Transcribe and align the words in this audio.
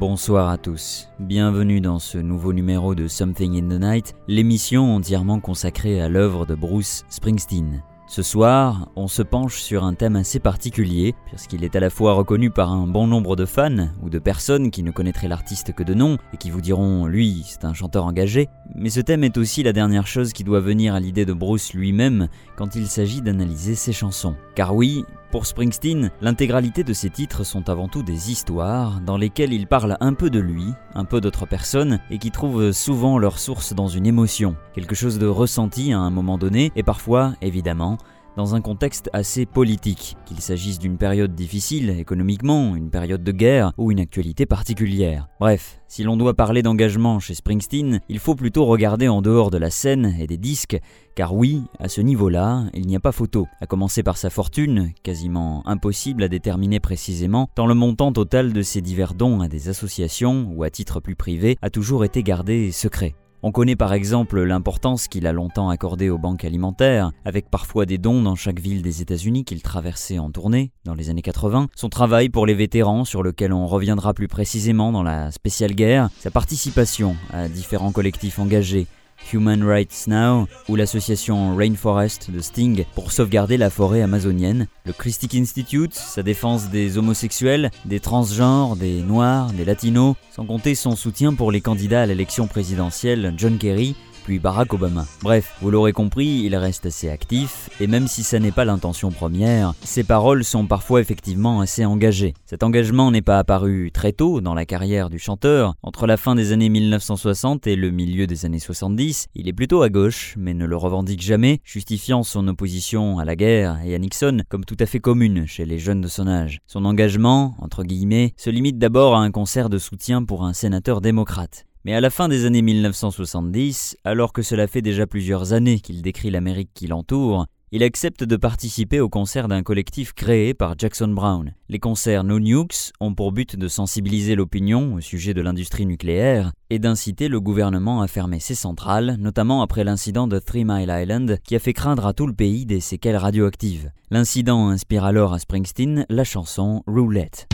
Bonsoir 0.00 0.48
à 0.48 0.56
tous, 0.56 1.10
bienvenue 1.18 1.82
dans 1.82 1.98
ce 1.98 2.16
nouveau 2.16 2.54
numéro 2.54 2.94
de 2.94 3.06
Something 3.06 3.62
in 3.62 3.68
the 3.68 3.78
Night, 3.78 4.14
l'émission 4.28 4.96
entièrement 4.96 5.40
consacrée 5.40 6.00
à 6.00 6.08
l'œuvre 6.08 6.46
de 6.46 6.54
Bruce 6.54 7.04
Springsteen. 7.10 7.82
Ce 8.06 8.22
soir, 8.22 8.88
on 8.96 9.08
se 9.08 9.20
penche 9.20 9.60
sur 9.60 9.84
un 9.84 9.92
thème 9.92 10.16
assez 10.16 10.40
particulier, 10.40 11.14
puisqu'il 11.26 11.64
est 11.64 11.76
à 11.76 11.80
la 11.80 11.90
fois 11.90 12.14
reconnu 12.14 12.50
par 12.50 12.72
un 12.72 12.86
bon 12.86 13.06
nombre 13.06 13.36
de 13.36 13.44
fans 13.44 13.90
ou 14.02 14.08
de 14.08 14.18
personnes 14.18 14.70
qui 14.70 14.82
ne 14.82 14.90
connaîtraient 14.90 15.28
l'artiste 15.28 15.74
que 15.74 15.82
de 15.82 15.92
nom 15.92 16.16
et 16.32 16.38
qui 16.38 16.48
vous 16.48 16.62
diront 16.62 17.04
lui, 17.04 17.44
c'est 17.46 17.66
un 17.66 17.74
chanteur 17.74 18.06
engagé, 18.06 18.48
mais 18.74 18.88
ce 18.88 19.00
thème 19.00 19.22
est 19.22 19.36
aussi 19.36 19.62
la 19.62 19.74
dernière 19.74 20.06
chose 20.06 20.32
qui 20.32 20.44
doit 20.44 20.60
venir 20.60 20.94
à 20.94 21.00
l'idée 21.00 21.26
de 21.26 21.34
Bruce 21.34 21.74
lui-même 21.74 22.28
quand 22.56 22.74
il 22.74 22.86
s'agit 22.86 23.20
d'analyser 23.20 23.74
ses 23.74 23.92
chansons. 23.92 24.34
Car 24.54 24.74
oui, 24.74 25.04
pour 25.30 25.46
Springsteen, 25.46 26.10
l'intégralité 26.20 26.82
de 26.82 26.92
ses 26.92 27.10
titres 27.10 27.44
sont 27.44 27.68
avant 27.68 27.88
tout 27.88 28.02
des 28.02 28.30
histoires 28.30 29.00
dans 29.00 29.16
lesquelles 29.16 29.52
il 29.52 29.66
parle 29.66 29.96
un 30.00 30.14
peu 30.14 30.28
de 30.28 30.40
lui, 30.40 30.66
un 30.94 31.04
peu 31.04 31.20
d'autres 31.20 31.46
personnes 31.46 32.00
et 32.10 32.18
qui 32.18 32.30
trouvent 32.30 32.72
souvent 32.72 33.18
leur 33.18 33.38
source 33.38 33.72
dans 33.72 33.88
une 33.88 34.06
émotion, 34.06 34.56
quelque 34.74 34.94
chose 34.94 35.18
de 35.18 35.26
ressenti 35.26 35.92
à 35.92 35.98
un 35.98 36.10
moment 36.10 36.38
donné 36.38 36.72
et 36.74 36.82
parfois, 36.82 37.34
évidemment, 37.42 37.98
dans 38.36 38.54
un 38.54 38.60
contexte 38.60 39.10
assez 39.12 39.46
politique, 39.46 40.16
qu'il 40.26 40.40
s'agisse 40.40 40.78
d'une 40.78 40.98
période 40.98 41.34
difficile 41.34 41.90
économiquement, 41.90 42.76
une 42.76 42.90
période 42.90 43.22
de 43.22 43.32
guerre 43.32 43.72
ou 43.76 43.90
une 43.90 44.00
actualité 44.00 44.46
particulière. 44.46 45.28
Bref, 45.40 45.80
si 45.88 46.04
l'on 46.04 46.16
doit 46.16 46.34
parler 46.34 46.62
d'engagement 46.62 47.18
chez 47.18 47.34
Springsteen, 47.34 48.00
il 48.08 48.18
faut 48.18 48.34
plutôt 48.34 48.64
regarder 48.64 49.08
en 49.08 49.22
dehors 49.22 49.50
de 49.50 49.58
la 49.58 49.70
scène 49.70 50.14
et 50.18 50.26
des 50.26 50.38
disques, 50.38 50.78
car 51.14 51.34
oui, 51.34 51.62
à 51.78 51.88
ce 51.88 52.00
niveau-là, 52.00 52.64
il 52.74 52.86
n'y 52.86 52.96
a 52.96 53.00
pas 53.00 53.12
photo, 53.12 53.46
à 53.60 53.66
commencer 53.66 54.02
par 54.02 54.16
sa 54.16 54.30
fortune, 54.30 54.92
quasiment 55.02 55.66
impossible 55.66 56.22
à 56.22 56.28
déterminer 56.28 56.80
précisément, 56.80 57.48
tant 57.54 57.66
le 57.66 57.74
montant 57.74 58.12
total 58.12 58.52
de 58.52 58.62
ses 58.62 58.80
divers 58.80 59.14
dons 59.14 59.40
à 59.40 59.48
des 59.48 59.68
associations 59.68 60.48
ou 60.54 60.62
à 60.62 60.70
titre 60.70 61.00
plus 61.00 61.16
privé 61.16 61.58
a 61.62 61.70
toujours 61.70 62.04
été 62.04 62.22
gardé 62.22 62.72
secret. 62.72 63.14
On 63.42 63.52
connaît 63.52 63.76
par 63.76 63.94
exemple 63.94 64.42
l'importance 64.42 65.08
qu'il 65.08 65.26
a 65.26 65.32
longtemps 65.32 65.70
accordée 65.70 66.10
aux 66.10 66.18
banques 66.18 66.44
alimentaires, 66.44 67.10
avec 67.24 67.48
parfois 67.48 67.86
des 67.86 67.96
dons 67.96 68.20
dans 68.20 68.34
chaque 68.34 68.60
ville 68.60 68.82
des 68.82 69.00
États-Unis 69.00 69.46
qu'il 69.46 69.62
traversait 69.62 70.18
en 70.18 70.30
tournée 70.30 70.72
dans 70.84 70.92
les 70.92 71.08
années 71.08 71.22
80, 71.22 71.68
son 71.74 71.88
travail 71.88 72.28
pour 72.28 72.44
les 72.44 72.52
vétérans 72.52 73.06
sur 73.06 73.22
lequel 73.22 73.54
on 73.54 73.66
reviendra 73.66 74.12
plus 74.12 74.28
précisément 74.28 74.92
dans 74.92 75.02
la 75.02 75.30
spéciale 75.30 75.72
guerre, 75.72 76.10
sa 76.18 76.30
participation 76.30 77.16
à 77.32 77.48
différents 77.48 77.92
collectifs 77.92 78.38
engagés, 78.38 78.86
Human 79.32 79.62
Rights 79.62 80.06
Now 80.06 80.46
ou 80.68 80.76
l'association 80.76 81.56
Rainforest 81.56 82.30
de 82.30 82.40
Sting 82.40 82.84
pour 82.94 83.12
sauvegarder 83.12 83.56
la 83.56 83.70
forêt 83.70 84.02
amazonienne, 84.02 84.66
le 84.84 84.92
Christic 84.92 85.34
Institute, 85.34 85.94
sa 85.94 86.22
défense 86.22 86.70
des 86.70 86.98
homosexuels, 86.98 87.70
des 87.84 88.00
transgenres, 88.00 88.76
des 88.76 89.02
noirs, 89.02 89.52
des 89.52 89.64
latinos, 89.64 90.14
sans 90.34 90.44
compter 90.44 90.74
son 90.74 90.96
soutien 90.96 91.34
pour 91.34 91.52
les 91.52 91.60
candidats 91.60 92.02
à 92.02 92.06
l'élection 92.06 92.46
présidentielle 92.46 93.34
John 93.36 93.58
Kerry 93.58 93.94
puis 94.24 94.38
Barack 94.38 94.72
Obama. 94.72 95.06
Bref, 95.22 95.54
vous 95.60 95.70
l'aurez 95.70 95.92
compris, 95.92 96.42
il 96.44 96.56
reste 96.56 96.86
assez 96.86 97.08
actif, 97.08 97.70
et 97.80 97.86
même 97.86 98.08
si 98.08 98.22
ça 98.22 98.38
n'est 98.38 98.52
pas 98.52 98.64
l'intention 98.64 99.10
première, 99.10 99.74
ses 99.82 100.04
paroles 100.04 100.44
sont 100.44 100.66
parfois 100.66 101.00
effectivement 101.00 101.60
assez 101.60 101.84
engagées. 101.84 102.34
Cet 102.46 102.62
engagement 102.62 103.10
n'est 103.10 103.22
pas 103.22 103.38
apparu 103.38 103.90
très 103.92 104.12
tôt 104.12 104.40
dans 104.40 104.54
la 104.54 104.66
carrière 104.66 105.10
du 105.10 105.18
chanteur, 105.18 105.74
entre 105.82 106.06
la 106.06 106.16
fin 106.16 106.34
des 106.34 106.52
années 106.52 106.68
1960 106.68 107.66
et 107.66 107.76
le 107.76 107.90
milieu 107.90 108.26
des 108.26 108.44
années 108.44 108.58
70, 108.58 109.28
il 109.34 109.48
est 109.48 109.52
plutôt 109.52 109.82
à 109.82 109.88
gauche, 109.88 110.34
mais 110.36 110.54
ne 110.54 110.66
le 110.66 110.76
revendique 110.76 111.22
jamais, 111.22 111.60
justifiant 111.64 112.22
son 112.22 112.46
opposition 112.48 113.18
à 113.18 113.24
la 113.24 113.36
guerre 113.36 113.80
et 113.84 113.94
à 113.94 113.98
Nixon 113.98 114.42
comme 114.48 114.64
tout 114.64 114.76
à 114.80 114.86
fait 114.86 115.00
commune 115.00 115.46
chez 115.46 115.64
les 115.64 115.78
jeunes 115.78 116.00
de 116.00 116.08
son 116.08 116.26
âge. 116.26 116.60
Son 116.66 116.84
engagement, 116.84 117.54
entre 117.60 117.84
guillemets, 117.84 118.34
se 118.36 118.50
limite 118.50 118.78
d'abord 118.78 119.14
à 119.14 119.20
un 119.20 119.30
concert 119.30 119.70
de 119.70 119.78
soutien 119.78 120.24
pour 120.24 120.44
un 120.44 120.52
sénateur 120.52 121.00
démocrate. 121.00 121.66
Mais 121.86 121.94
à 121.94 122.00
la 122.02 122.10
fin 122.10 122.28
des 122.28 122.44
années 122.44 122.60
1970, 122.60 123.96
alors 124.04 124.34
que 124.34 124.42
cela 124.42 124.66
fait 124.66 124.82
déjà 124.82 125.06
plusieurs 125.06 125.54
années 125.54 125.80
qu'il 125.80 126.02
décrit 126.02 126.30
l'Amérique 126.30 126.70
qui 126.74 126.86
l'entoure, 126.86 127.46
il 127.72 127.82
accepte 127.82 128.22
de 128.22 128.36
participer 128.36 129.00
au 129.00 129.08
concert 129.08 129.48
d'un 129.48 129.62
collectif 129.62 130.12
créé 130.12 130.52
par 130.52 130.74
Jackson 130.76 131.08
Brown. 131.08 131.54
Les 131.70 131.78
concerts 131.78 132.24
No 132.24 132.38
Nukes 132.38 132.92
ont 133.00 133.14
pour 133.14 133.32
but 133.32 133.56
de 133.56 133.68
sensibiliser 133.68 134.34
l'opinion 134.34 134.94
au 134.94 135.00
sujet 135.00 135.32
de 135.32 135.40
l'industrie 135.40 135.86
nucléaire 135.86 136.52
et 136.68 136.78
d'inciter 136.78 137.28
le 137.28 137.40
gouvernement 137.40 138.02
à 138.02 138.08
fermer 138.08 138.40
ses 138.40 138.56
centrales, 138.56 139.16
notamment 139.18 139.62
après 139.62 139.84
l'incident 139.84 140.26
de 140.26 140.38
Three 140.38 140.64
Mile 140.66 140.92
Island 140.94 141.38
qui 141.44 141.56
a 141.56 141.60
fait 141.60 141.72
craindre 141.72 142.06
à 142.06 142.12
tout 142.12 142.26
le 142.26 142.34
pays 142.34 142.66
des 142.66 142.80
séquelles 142.80 143.16
radioactives. 143.16 143.90
L'incident 144.10 144.68
inspire 144.68 145.04
alors 145.04 145.32
à 145.32 145.38
Springsteen 145.38 146.04
la 146.10 146.24
chanson 146.24 146.82
Roulette. 146.86 147.48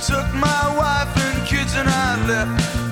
took 0.00 0.32
my 0.34 0.76
wife 0.76 1.16
and 1.16 1.46
kids 1.46 1.74
and 1.74 1.88
I 1.88 2.26
left. 2.26 2.85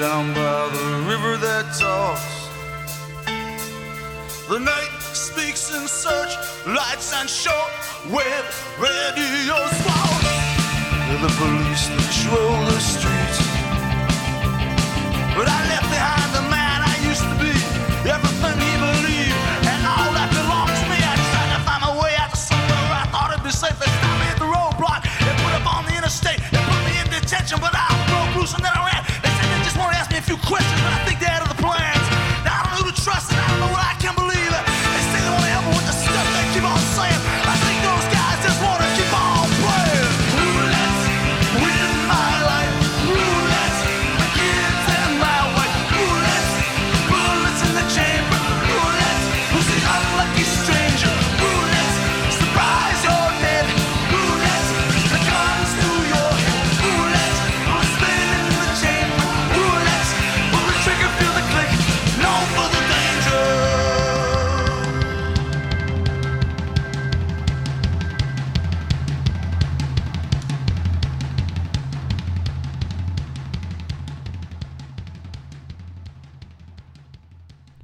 down 0.00 0.32
by 0.32 0.66
the 0.72 1.04
river 1.06 1.36
that 1.36 1.66
talks. 1.78 2.48
The 4.48 4.58
night 4.58 4.94
speaks 5.12 5.74
in 5.74 5.86
search, 5.86 6.32
lights 6.66 7.12
and 7.12 7.28
short 7.28 7.70
web 8.08 8.44
radios 8.80 9.74
fall. 9.84 10.20
The 11.20 11.28
police 11.36 11.86
patrol 11.90 12.64
the 12.64 12.80
streets. 12.80 13.40
But 15.36 15.48
I 15.48 15.68
left. 15.68 15.89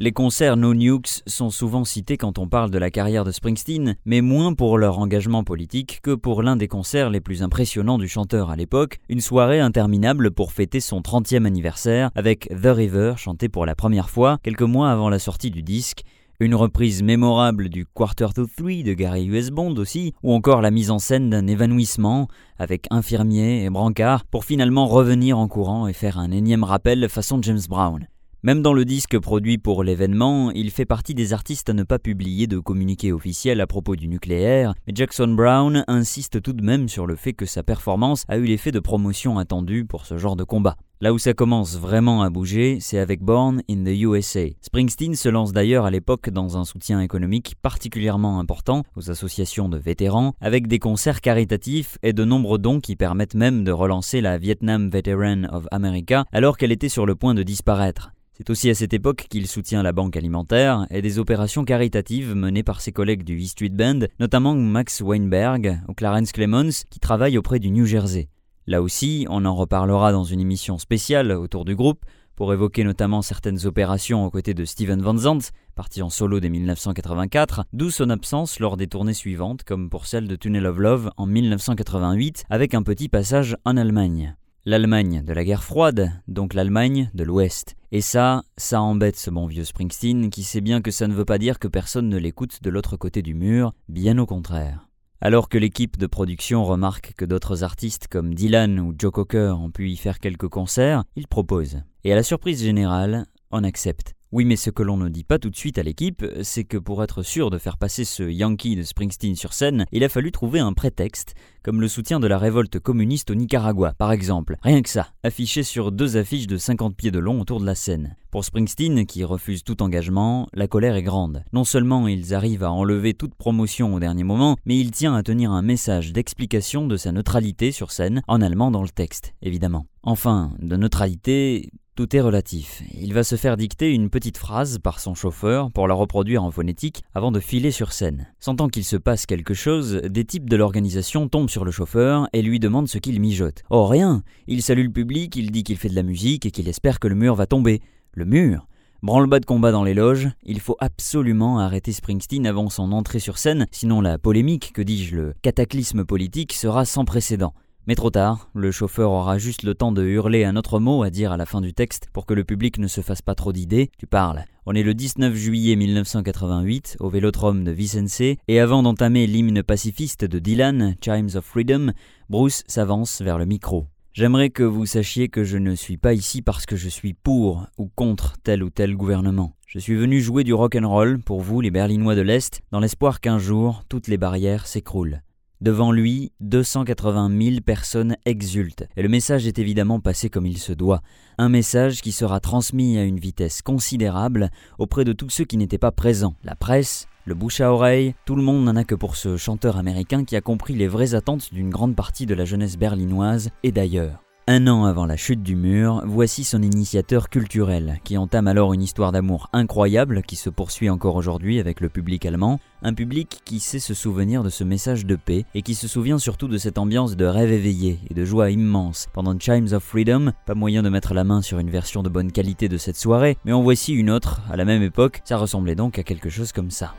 Les 0.07 0.13
concerts 0.13 0.57
No 0.57 0.73
Nukes 0.73 1.25
sont 1.27 1.51
souvent 1.51 1.85
cités 1.85 2.17
quand 2.17 2.39
on 2.39 2.47
parle 2.47 2.71
de 2.71 2.79
la 2.79 2.93
carrière 2.93 3.25
de 3.25 3.33
Springsteen, 3.33 3.97
mais 4.05 4.21
moins 4.21 4.55
pour 4.55 4.79
leur 4.79 5.01
engagement 5.01 5.43
politique 5.43 5.99
que 6.01 6.15
pour 6.15 6.45
l'un 6.45 6.55
des 6.55 6.69
concerts 6.69 7.11
les 7.11 7.21
plus 7.21 7.43
impressionnants 7.43 7.99
du 7.99 8.07
chanteur 8.07 8.51
à 8.51 8.55
l'époque, 8.55 9.01
une 9.09 9.21
soirée 9.21 9.59
interminable 9.59 10.31
pour 10.31 10.53
fêter 10.53 10.79
son 10.79 11.01
30e 11.01 11.45
anniversaire 11.45 12.13
avec 12.15 12.49
The 12.51 12.69
River 12.69 13.15
chanté 13.17 13.49
pour 13.49 13.67
la 13.67 13.75
première 13.75 14.09
fois 14.09 14.39
quelques 14.45 14.63
mois 14.63 14.93
avant 14.93 15.09
la 15.09 15.19
sortie 15.19 15.51
du 15.51 15.65
disque, 15.65 16.05
une 16.39 16.55
reprise 16.55 17.03
mémorable 17.03 17.69
du 17.69 17.85
Quarter 17.85 18.29
to 18.33 18.47
Three 18.47 18.85
de 18.85 18.95
Gary 18.95 19.25
US 19.25 19.51
Bond 19.51 19.75
aussi, 19.75 20.15
ou 20.23 20.33
encore 20.35 20.61
la 20.61 20.71
mise 20.71 20.93
en 20.93 21.01
scène 21.01 21.31
d'un 21.31 21.49
évanouissement 21.49 22.29
avec 22.61 22.87
infirmier 22.93 23.65
et 23.65 23.71
brancard 23.71 24.25
pour 24.25 24.45
finalement 24.45 24.87
revenir 24.87 25.37
en 25.37 25.49
courant 25.49 25.89
et 25.89 25.93
faire 25.93 26.17
un 26.21 26.31
énième 26.31 26.63
rappel 26.63 27.09
façon 27.09 27.43
James 27.43 27.59
Brown. 27.69 28.07
Même 28.47 28.63
dans 28.63 28.75
le 28.75 28.85
disque 28.85 29.19
produit 29.19 29.59
pour 29.59 29.83
l'événement, 29.83 30.53
il 30.53 30.71
fait 30.71 30.85
partie 30.85 31.15
des 31.15 31.33
artistes 31.33 31.69
à 31.69 31.73
ne 31.73 31.83
pas 31.83 31.99
publier 31.99 32.47
de 32.47 32.61
communiqué 32.61 33.11
officiel 33.11 33.61
à 33.61 33.67
propos 33.67 33.97
du 33.97 34.07
nucléaire, 34.07 34.73
mais 34.87 34.93
Jackson 34.95 35.27
Brown 35.27 35.83
insiste 35.89 36.41
tout 36.41 36.53
de 36.53 36.63
même 36.63 36.89
sur 36.89 37.09
le 37.09 37.17
fait 37.17 37.33
que 37.33 37.45
sa 37.45 37.65
performance 37.65 38.23
a 38.29 38.39
eu 38.39 38.45
l'effet 38.45 38.71
de 38.71 38.79
promotion 38.79 39.41
attendu 39.41 39.85
pour 39.85 40.07
ce 40.07 40.17
genre 40.17 40.37
de 40.37 40.45
combat. 40.45 40.77
Là 41.01 41.13
où 41.13 41.19
ça 41.19 41.35
commence 41.35 41.77
vraiment 41.77 42.23
à 42.23 42.31
bouger, 42.31 42.79
c'est 42.81 43.01
avec 43.01 43.21
Born 43.21 43.63
in 43.69 43.83
the 43.83 44.01
USA. 44.01 44.45
Springsteen 44.61 45.17
se 45.17 45.29
lance 45.29 45.53
d'ailleurs 45.53 45.85
à 45.85 45.91
l'époque 45.91 46.31
dans 46.31 46.57
un 46.57 46.65
soutien 46.65 47.01
économique 47.01 47.57
particulièrement 47.61 48.39
important 48.39 48.85
aux 48.95 49.11
associations 49.11 49.69
de 49.69 49.77
vétérans, 49.77 50.35
avec 50.41 50.69
des 50.69 50.79
concerts 50.79 51.21
caritatifs 51.21 51.99
et 52.05 52.13
de 52.13 52.25
nombreux 52.25 52.59
dons 52.59 52.79
qui 52.79 52.95
permettent 52.95 53.35
même 53.35 53.65
de 53.65 53.73
relancer 53.73 54.21
la 54.21 54.39
Vietnam 54.39 54.89
Veteran 54.89 55.53
of 55.53 55.67
America 55.73 56.27
alors 56.31 56.57
qu'elle 56.57 56.71
était 56.71 56.89
sur 56.89 57.07
le 57.07 57.17
point 57.17 57.35
de 57.35 57.43
disparaître. 57.43 58.13
C'est 58.39 58.51
aussi 58.51 58.69
à 58.69 58.75
cette 58.75 58.93
époque 58.93 59.29
qu'il 59.31 59.47
soutient 59.47 59.83
la 59.83 59.93
banque 59.93 60.15
alimentaire 60.15 60.87
et 60.91 61.01
des 61.01 61.19
opérations 61.19 61.65
caritatives 61.65 62.35
menées 62.35 62.63
par 62.63 62.83
ses 62.83 62.93
collègues 62.93 63.25
du 63.25 63.43
E 63.43 63.47
Street 63.47 63.71
Band, 63.71 64.01
notamment 64.21 64.55
Max 64.55 65.01
Weinberg 65.01 65.81
ou 65.89 65.95
Clarence 65.95 66.33
Clemons 66.33 66.85
qui 66.91 67.01
travaillent 67.01 67.39
auprès 67.39 67.61
du 67.61 67.71
New 67.71 67.87
Jersey. 67.87 68.29
Là 68.67 68.83
aussi, 68.83 69.27
on 69.31 69.47
en 69.47 69.55
reparlera 69.55 70.13
dans 70.13 70.25
une 70.25 70.41
émission 70.41 70.77
spéciale 70.77 71.33
autour 71.33 71.65
du 71.65 71.75
groupe 71.75 72.05
pour 72.35 72.53
évoquer 72.53 72.85
notamment 72.85 73.23
certaines 73.23 73.65
opérations 73.65 74.27
aux 74.27 74.31
côtés 74.31 74.53
de 74.53 74.67
Steven 74.67 75.01
Van 75.01 75.17
Zandt, 75.17 75.49
parti 75.75 76.03
en 76.03 76.11
solo 76.11 76.39
dès 76.39 76.51
1984, 76.51 77.65
d'où 77.73 77.91
son 77.91 78.11
absence 78.11 78.61
lors 78.61 78.77
des 78.77 78.87
tournées 78.87 79.15
suivantes 79.15 79.65
comme 79.65 79.89
pour 79.89 80.05
celle 80.05 80.29
de 80.29 80.37
Tunnel 80.37 80.67
of 80.67 80.77
Love 80.77 81.11
en 81.17 81.25
1988 81.25 82.45
avec 82.51 82.75
un 82.75 82.83
petit 82.83 83.09
passage 83.09 83.57
en 83.65 83.79
Allemagne. 83.79 84.37
L'Allemagne 84.69 85.23
de 85.25 85.33
la 85.33 85.45
guerre 85.45 85.63
froide, 85.63 86.11
donc 86.27 86.53
l'Allemagne 86.53 87.09
de 87.15 87.23
l'Ouest. 87.23 87.77
Et 87.97 88.03
ça, 88.03 88.43
ça 88.59 88.83
embête 88.83 89.17
ce 89.17 89.31
bon 89.31 89.47
vieux 89.47 89.65
Springsteen 89.65 90.29
qui 90.29 90.43
sait 90.43 90.61
bien 90.61 90.83
que 90.83 90.91
ça 90.91 91.09
ne 91.09 91.15
veut 91.15 91.25
pas 91.25 91.39
dire 91.39 91.59
que 91.59 91.67
personne 91.67 92.11
ne 92.11 92.19
l'écoute 92.19 92.63
de 92.63 92.69
l'autre 92.69 92.99
côté 92.99 93.23
du 93.23 93.33
mur, 93.33 93.73
bien 93.89 94.19
au 94.19 94.27
contraire. 94.27 94.87
Alors 95.23 95.49
que 95.49 95.57
l'équipe 95.57 95.97
de 95.97 96.07
production 96.07 96.63
remarque 96.63 97.15
que 97.17 97.25
d'autres 97.25 97.65
artistes 97.65 98.07
comme 98.07 98.35
Dylan 98.35 98.81
ou 98.81 98.95
Joe 98.99 99.13
Cocker 99.13 99.55
ont 99.59 99.71
pu 99.71 99.89
y 99.89 99.97
faire 99.97 100.19
quelques 100.19 100.49
concerts, 100.49 101.05
il 101.17 101.27
propose. 101.27 101.81
Et 102.05 102.13
à 102.13 102.17
la 102.17 102.23
surprise 102.23 102.63
générale, 102.63 103.25
on 103.51 103.65
accepte. 103.65 104.16
Oui, 104.33 104.45
mais 104.45 104.57
ce 104.57 104.71
que 104.71 104.83
l'on 104.83 104.97
ne 104.97 105.09
dit 105.09 105.23
pas 105.23 105.39
tout 105.39 105.51
de 105.51 105.57
suite 105.57 105.79
à 105.79 105.85
l'équipe, 105.85 106.27
c'est 106.43 106.65
que 106.65 106.77
pour 106.77 107.03
être 107.05 107.23
sûr 107.23 107.49
de 107.49 107.59
faire 107.59 107.79
passer 107.79 108.05
ce 108.05 108.25
Yankee 108.25 108.75
de 108.75 108.83
Springsteen 108.83 109.37
sur 109.37 109.53
scène, 109.53 109.87
il 109.93 110.03
a 110.03 110.09
fallu 110.09 110.33
trouver 110.33 110.59
un 110.59 110.73
prétexte, 110.73 111.35
comme 111.63 111.81
le 111.81 111.87
soutien 111.87 112.19
de 112.19 112.27
la 112.27 112.37
révolte 112.37 112.81
communiste 112.81 113.31
au 113.31 113.37
Nicaragua, 113.37 113.95
par 113.97 114.11
exemple. 114.11 114.57
Rien 114.63 114.83
que 114.83 114.89
ça, 114.89 115.13
affiché 115.23 115.63
sur 115.63 115.93
deux 115.93 116.17
affiches 116.17 116.49
de 116.49 116.57
50 116.57 116.97
pieds 116.97 117.13
de 117.13 117.21
long 117.21 117.41
autour 117.41 117.61
de 117.61 117.67
la 117.67 117.77
scène. 117.77 118.17
Pour 118.37 118.45
Springsteen, 118.45 119.07
qui 119.07 119.25
refuse 119.25 119.65
tout 119.65 119.83
engagement, 119.83 120.47
la 120.53 120.69
colère 120.69 120.95
est 120.95 121.03
grande. 121.03 121.43
Non 121.55 121.65
seulement 121.65 122.07
ils 122.07 122.35
arrivent 122.35 122.65
à 122.65 122.71
enlever 122.71 123.15
toute 123.15 123.35
promotion 123.35 123.95
au 123.95 123.99
dernier 123.99 124.25
moment, 124.25 124.59
mais 124.67 124.77
il 124.77 124.91
tient 124.91 125.15
à 125.15 125.23
tenir 125.23 125.53
un 125.53 125.63
message 125.63 126.13
d'explication 126.13 126.87
de 126.87 126.99
sa 126.99 127.13
neutralité 127.13 127.73
sur 127.73 127.93
scène, 127.93 128.21
en 128.29 128.43
allemand 128.43 128.71
dans 128.71 128.83
le 128.83 128.91
texte, 128.91 129.33
évidemment. 129.41 129.87
Enfin, 130.03 130.53
de 130.59 130.77
neutralité, 130.77 131.71
tout 131.97 132.15
est 132.15 132.21
relatif. 132.21 132.83
Il 132.93 133.15
va 133.15 133.25
se 133.25 133.37
faire 133.37 133.57
dicter 133.57 133.91
une 133.91 134.11
petite 134.11 134.37
phrase 134.37 134.79
par 134.79 135.01
son 135.01 135.15
chauffeur 135.15 135.71
pour 135.71 135.89
la 135.89 135.95
reproduire 135.95 136.45
en 136.45 136.51
phonétique 136.51 137.03
avant 137.15 137.33
de 137.33 137.41
filer 137.41 137.71
sur 137.71 137.93
scène. 137.93 138.27
Sentant 138.39 138.69
qu'il 138.69 138.85
se 138.85 138.99
passe 138.99 139.25
quelque 139.25 139.55
chose, 139.55 140.03
des 140.05 140.27
types 140.27 140.51
de 140.51 140.57
l'organisation 140.57 141.27
tombent 141.27 141.49
sur 141.49 141.65
le 141.65 141.71
chauffeur 141.71 142.29
et 142.35 142.43
lui 142.43 142.61
demandent 142.61 142.87
ce 142.87 142.99
qu'il 142.99 143.19
mijote. 143.19 143.63
Oh 143.71 143.87
rien 143.87 144.23
Il 144.47 144.63
salue 144.63 144.85
le 144.85 144.93
public, 144.93 145.37
il 145.37 145.51
dit 145.51 145.65
qu'il 145.65 145.79
fait 145.79 145.89
de 145.89 145.95
la 145.95 146.03
musique 146.03 146.45
et 146.45 146.51
qu'il 146.51 146.69
espère 146.69 147.01
que 147.01 147.09
le 147.09 147.15
mur 147.15 147.35
va 147.35 147.47
tomber. 147.47 147.81
Le 148.19 148.25
mur 148.25 148.67
Branle-bas 149.03 149.41
de 149.41 149.45
combat 149.45 149.73
dans 149.73 149.85
les 149.85 149.93
loges, 149.93 150.31
il 150.43 150.59
faut 150.59 150.79
absolument 150.81 151.59
arrêter 151.59 151.93
Springsteen 151.93 152.47
avant 152.47 152.71
son 152.71 152.93
entrée 152.93 153.19
sur 153.19 153.37
scène, 153.37 153.67
sinon 153.73 154.01
la 154.01 154.17
polémique, 154.17 154.73
que 154.73 154.81
dis-je, 154.81 155.17
le 155.17 155.35
cataclysme 155.43 156.03
politique 156.03 156.55
sera 156.55 156.87
sans 156.87 157.05
précédent. 157.05 157.53
Mais 157.87 157.95
trop 157.95 158.09
tard, 158.09 158.49
le 158.55 158.71
chauffeur 158.71 159.11
aura 159.11 159.37
juste 159.37 159.65
le 159.65 159.75
temps 159.75 159.93
de 159.93 160.03
hurler 160.03 160.45
un 160.45 160.57
autre 160.57 160.81
mot 160.81 161.03
à 161.03 161.11
dire 161.11 161.31
à 161.31 161.37
la 161.37 161.45
fin 161.45 161.61
du 161.61 161.75
texte 161.75 162.09
pour 162.15 162.25
que 162.25 162.33
le 162.33 162.45
public 162.45 162.79
ne 162.79 162.89
se 162.89 163.03
fasse 163.03 163.21
pas 163.21 163.35
trop 163.35 163.53
d'idées. 163.53 163.91
Tu 163.99 164.07
parles. 164.07 164.47
On 164.65 164.75
est 164.75 164.83
le 164.83 164.95
19 164.95 165.35
juillet 165.35 165.77
1988 165.77 166.97
au 167.01 167.11
Vélodrome 167.11 167.65
de 167.65 167.71
Vicence 167.71 168.23
et 168.23 168.61
avant 168.61 168.83
d'entamer 168.83 169.27
l'hymne 169.27 169.63
pacifiste 169.63 170.25
de 170.25 170.39
Dylan, 170.39 170.97
Chimes 171.05 171.37
of 171.37 171.45
Freedom, 171.45 171.93
Bruce 172.31 172.65
s'avance 172.67 173.21
vers 173.21 173.37
le 173.37 173.45
micro. 173.45 173.89
J'aimerais 174.17 174.49
que 174.49 174.63
vous 174.63 174.87
sachiez 174.87 175.29
que 175.29 175.45
je 175.45 175.59
ne 175.59 175.75
suis 175.75 175.99
pas 175.99 176.15
ici 176.15 176.41
parce 176.41 176.65
que 176.65 176.75
je 176.75 176.89
suis 176.89 177.13
pour 177.13 177.67
ou 177.77 177.91
contre 177.95 178.39
tel 178.43 178.63
ou 178.65 178.71
tel 178.71 178.97
gouvernement. 178.97 179.53
Je 179.67 179.79
suis 179.79 179.95
venu 179.95 180.23
jouer 180.23 180.43
du 180.43 180.55
rock 180.55 180.75
and 180.75 180.89
roll 180.89 181.19
pour 181.19 181.43
vous 181.43 181.61
les 181.61 181.71
Berlinois 181.71 182.15
de 182.15 182.23
l'Est 182.23 182.63
dans 182.73 182.81
l'espoir 182.81 183.21
qu'un 183.21 183.39
jour 183.39 183.83
toutes 183.91 184.09
les 184.09 184.17
barrières 184.17 184.67
s'écroulent. 184.67 185.21
Devant 185.61 185.93
lui, 185.93 186.33
280 186.41 187.31
000 187.39 187.61
personnes 187.61 188.17
exultent, 188.25 188.89
et 188.97 189.03
le 189.03 189.11
message 189.11 189.47
est 189.47 189.59
évidemment 189.59 190.01
passé 190.01 190.31
comme 190.31 190.47
il 190.47 190.57
se 190.57 190.73
doit, 190.73 191.03
un 191.37 191.51
message 191.51 192.01
qui 192.01 192.13
sera 192.13 192.41
transmis 192.41 192.97
à 192.97 193.05
une 193.05 193.21
vitesse 193.21 193.61
considérable 193.61 194.51
auprès 194.79 195.05
de 195.05 195.13
tous 195.13 195.29
ceux 195.29 195.45
qui 195.45 195.59
n'étaient 195.59 195.77
pas 195.77 195.93
présents, 195.93 196.37
la 196.43 196.57
presse, 196.57 197.07
le 197.27 197.35
bouche 197.35 197.61
à 197.61 197.73
oreille, 197.73 198.15
tout 198.25 198.37
le 198.37 198.43
monde 198.43 198.65
n'en 198.65 198.77
a 198.77 198.85
que 198.85 198.95
pour 198.95 199.17
ce 199.17 199.37
chanteur 199.37 199.77
américain 199.77 200.25
qui 200.25 200.37
a 200.37 200.41
compris 200.41 200.75
les 200.75 200.87
vraies 200.87 201.15
attentes 201.15 201.53
d'une 201.53 201.71
grande 201.71 201.97
partie 201.97 202.25
de 202.25 202.35
la 202.35 202.45
jeunesse 202.45 202.79
berlinoise 202.79 203.51
et 203.65 203.73
d'ailleurs. 203.73 204.26
Un 204.49 204.69
an 204.69 204.85
avant 204.85 205.07
la 205.07 205.17
chute 205.17 205.43
du 205.43 205.57
mur, 205.57 206.03
voici 206.07 206.45
son 206.45 206.63
initiateur 206.63 207.31
culturel, 207.31 207.99
qui 208.05 208.17
entame 208.17 208.47
alors 208.47 208.75
une 208.75 208.83
histoire 208.83 209.11
d'amour 209.11 209.51
incroyable 209.53 210.23
qui 210.23 210.37
se 210.37 210.51
poursuit 210.51 210.89
encore 210.89 211.17
aujourd'hui 211.17 211.59
avec 211.59 211.81
le 211.81 211.89
public 211.89 212.25
allemand, 212.25 212.61
un 212.85 212.95
public 212.95 213.41
qui 213.45 213.59
sait 213.59 213.81
se 213.81 213.93
souvenir 213.93 214.45
de 214.45 214.49
ce 214.49 214.63
message 214.63 215.05
de 215.05 215.17
paix 215.17 215.47
et 215.57 215.63
qui 215.63 215.75
se 215.75 215.89
souvient 215.89 216.21
surtout 216.21 216.47
de 216.47 216.59
cette 216.59 216.79
ambiance 216.79 217.17
de 217.17 217.25
rêve 217.25 217.51
éveillé 217.51 217.99
et 218.09 218.15
de 218.15 218.25
joie 218.25 218.53
immense. 218.53 219.09
Pendant 219.13 219.37
Chimes 219.37 219.73
of 219.73 219.83
Freedom, 219.83 220.31
pas 220.47 220.55
moyen 220.55 220.85
de 220.85 220.91
mettre 220.91 221.13
la 221.13 221.25
main 221.25 221.43
sur 221.43 221.59
une 221.59 221.71
version 221.71 222.05
de 222.05 222.09
bonne 222.09 222.31
qualité 222.31 222.69
de 222.69 222.77
cette 222.77 222.97
soirée, 222.97 223.39
mais 223.45 223.53
en 223.53 223.65
voici 223.65 223.95
une 223.95 224.11
autre, 224.11 224.43
à 224.49 224.55
la 224.55 224.65
même 224.65 224.85
époque, 224.85 225.23
ça 225.25 225.39
ressemblait 225.39 225.75
donc 225.75 225.99
à 225.99 226.05
quelque 226.05 226.31
chose 226.31 226.53
comme 226.53 226.71
ça. 226.71 226.95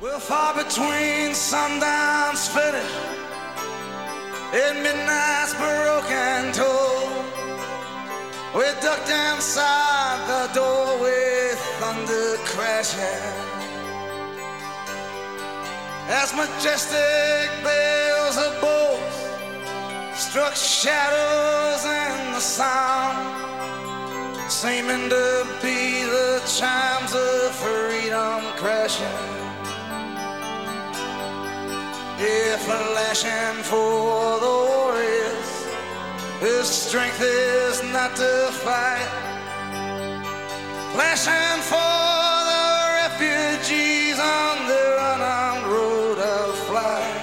We 8.55 8.63
ducked 8.81 9.09
inside 9.09 10.19
the 10.27 10.53
door 10.53 10.99
with 11.01 11.59
thunder 11.79 12.37
crashing. 12.45 13.57
As 16.07 16.33
majestic 16.33 17.49
bells 17.61 18.37
of 18.37 18.61
bolts 18.61 19.17
struck 20.17 20.55
shadows 20.55 21.83
in 21.83 22.31
the 22.31 22.39
sound, 22.39 23.19
seeming 24.49 25.09
to 25.09 25.45
be 25.61 26.03
the 26.03 26.41
chimes 26.47 27.13
of 27.13 27.53
freedom 27.53 28.41
crashing. 28.55 29.07
If 32.19 32.61
flashing 32.61 33.61
for 33.63 34.39
the 34.39 34.76
his 36.39 36.67
strength 36.67 37.19
is 37.21 37.81
not 37.91 38.15
to 38.15 38.49
fight. 38.51 39.09
Flashing 40.93 41.61
for 41.71 41.93
the 42.51 42.67
refugees 43.01 44.19
on 44.19 44.67
their 44.67 44.97
unarmed 45.13 45.65
road 45.65 46.19
of 46.19 46.55
flight. 46.67 47.21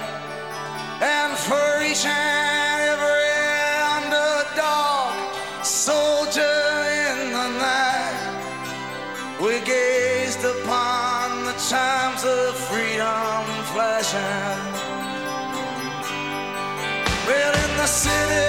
And 1.01 1.37
for 1.37 1.83
each 1.83 2.05
and 2.05 2.89
every 2.91 3.31
underdog 3.97 5.13
soldier 5.63 6.59
in 7.07 7.31
the 7.31 7.49
night, 7.59 8.19
we 9.41 9.59
gazed 9.61 10.43
upon 10.43 11.45
the 11.45 11.55
chimes 11.69 12.23
of 12.25 12.55
freedom 12.67 13.45
flashing. 13.71 14.73
Well, 17.27 17.53
in 17.63 17.77
the 17.77 17.87
city's 17.87 18.44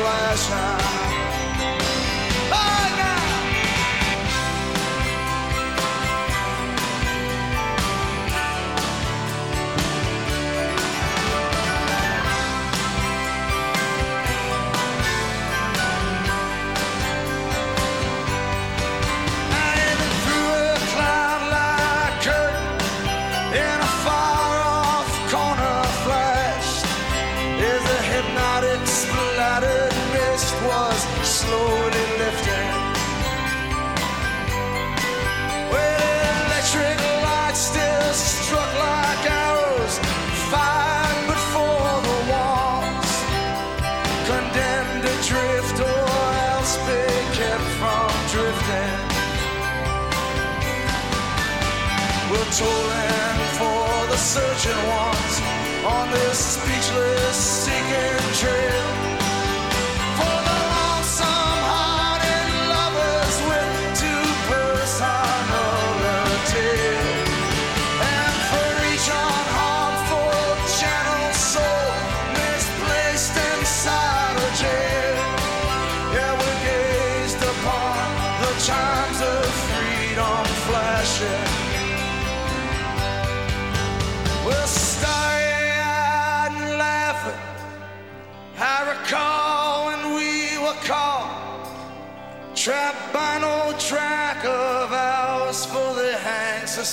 freedom 0.00 0.36
flashing. 0.36 1.09
This 56.10 56.59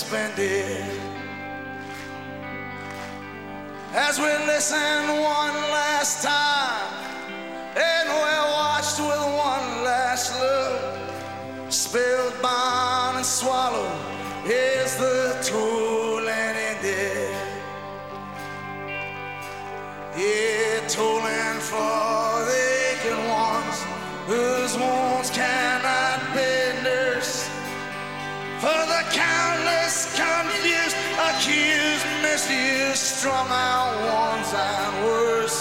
suspended. 0.07 0.85
As 3.93 4.19
we 4.19 4.31
listen 4.45 5.07
one 5.07 5.55
last 5.75 6.23
time, 6.23 6.93
and 7.75 8.07
we're 8.09 8.47
watched 8.51 8.99
with 8.99 9.25
one 9.35 9.83
last 9.83 10.39
look, 10.39 11.71
spilled, 11.71 12.41
bound, 12.41 13.17
and 13.17 13.25
swallowed 13.25 13.91
is 14.45 14.95
the 14.95 15.37
tool 15.43 16.19
and 16.19 16.57
ended. 16.57 17.35
Yeah, 20.15 20.87
tolling 20.87 21.59
for 21.59 22.45
the 22.49 22.63
aching 22.91 23.27
ones 23.27 23.77
whose 24.25 24.77
wounds 24.77 25.29
cannot 25.31 26.19
be 26.33 26.83
nursed. 26.83 27.49
For 28.61 28.79
the 28.93 29.03
countless 29.11 29.66
thirsty 32.38 32.53
is 32.53 33.00
strung 33.00 33.48
out, 33.50 33.96
worn 33.98 34.41
down, 34.51 35.06
worse. 35.06 35.56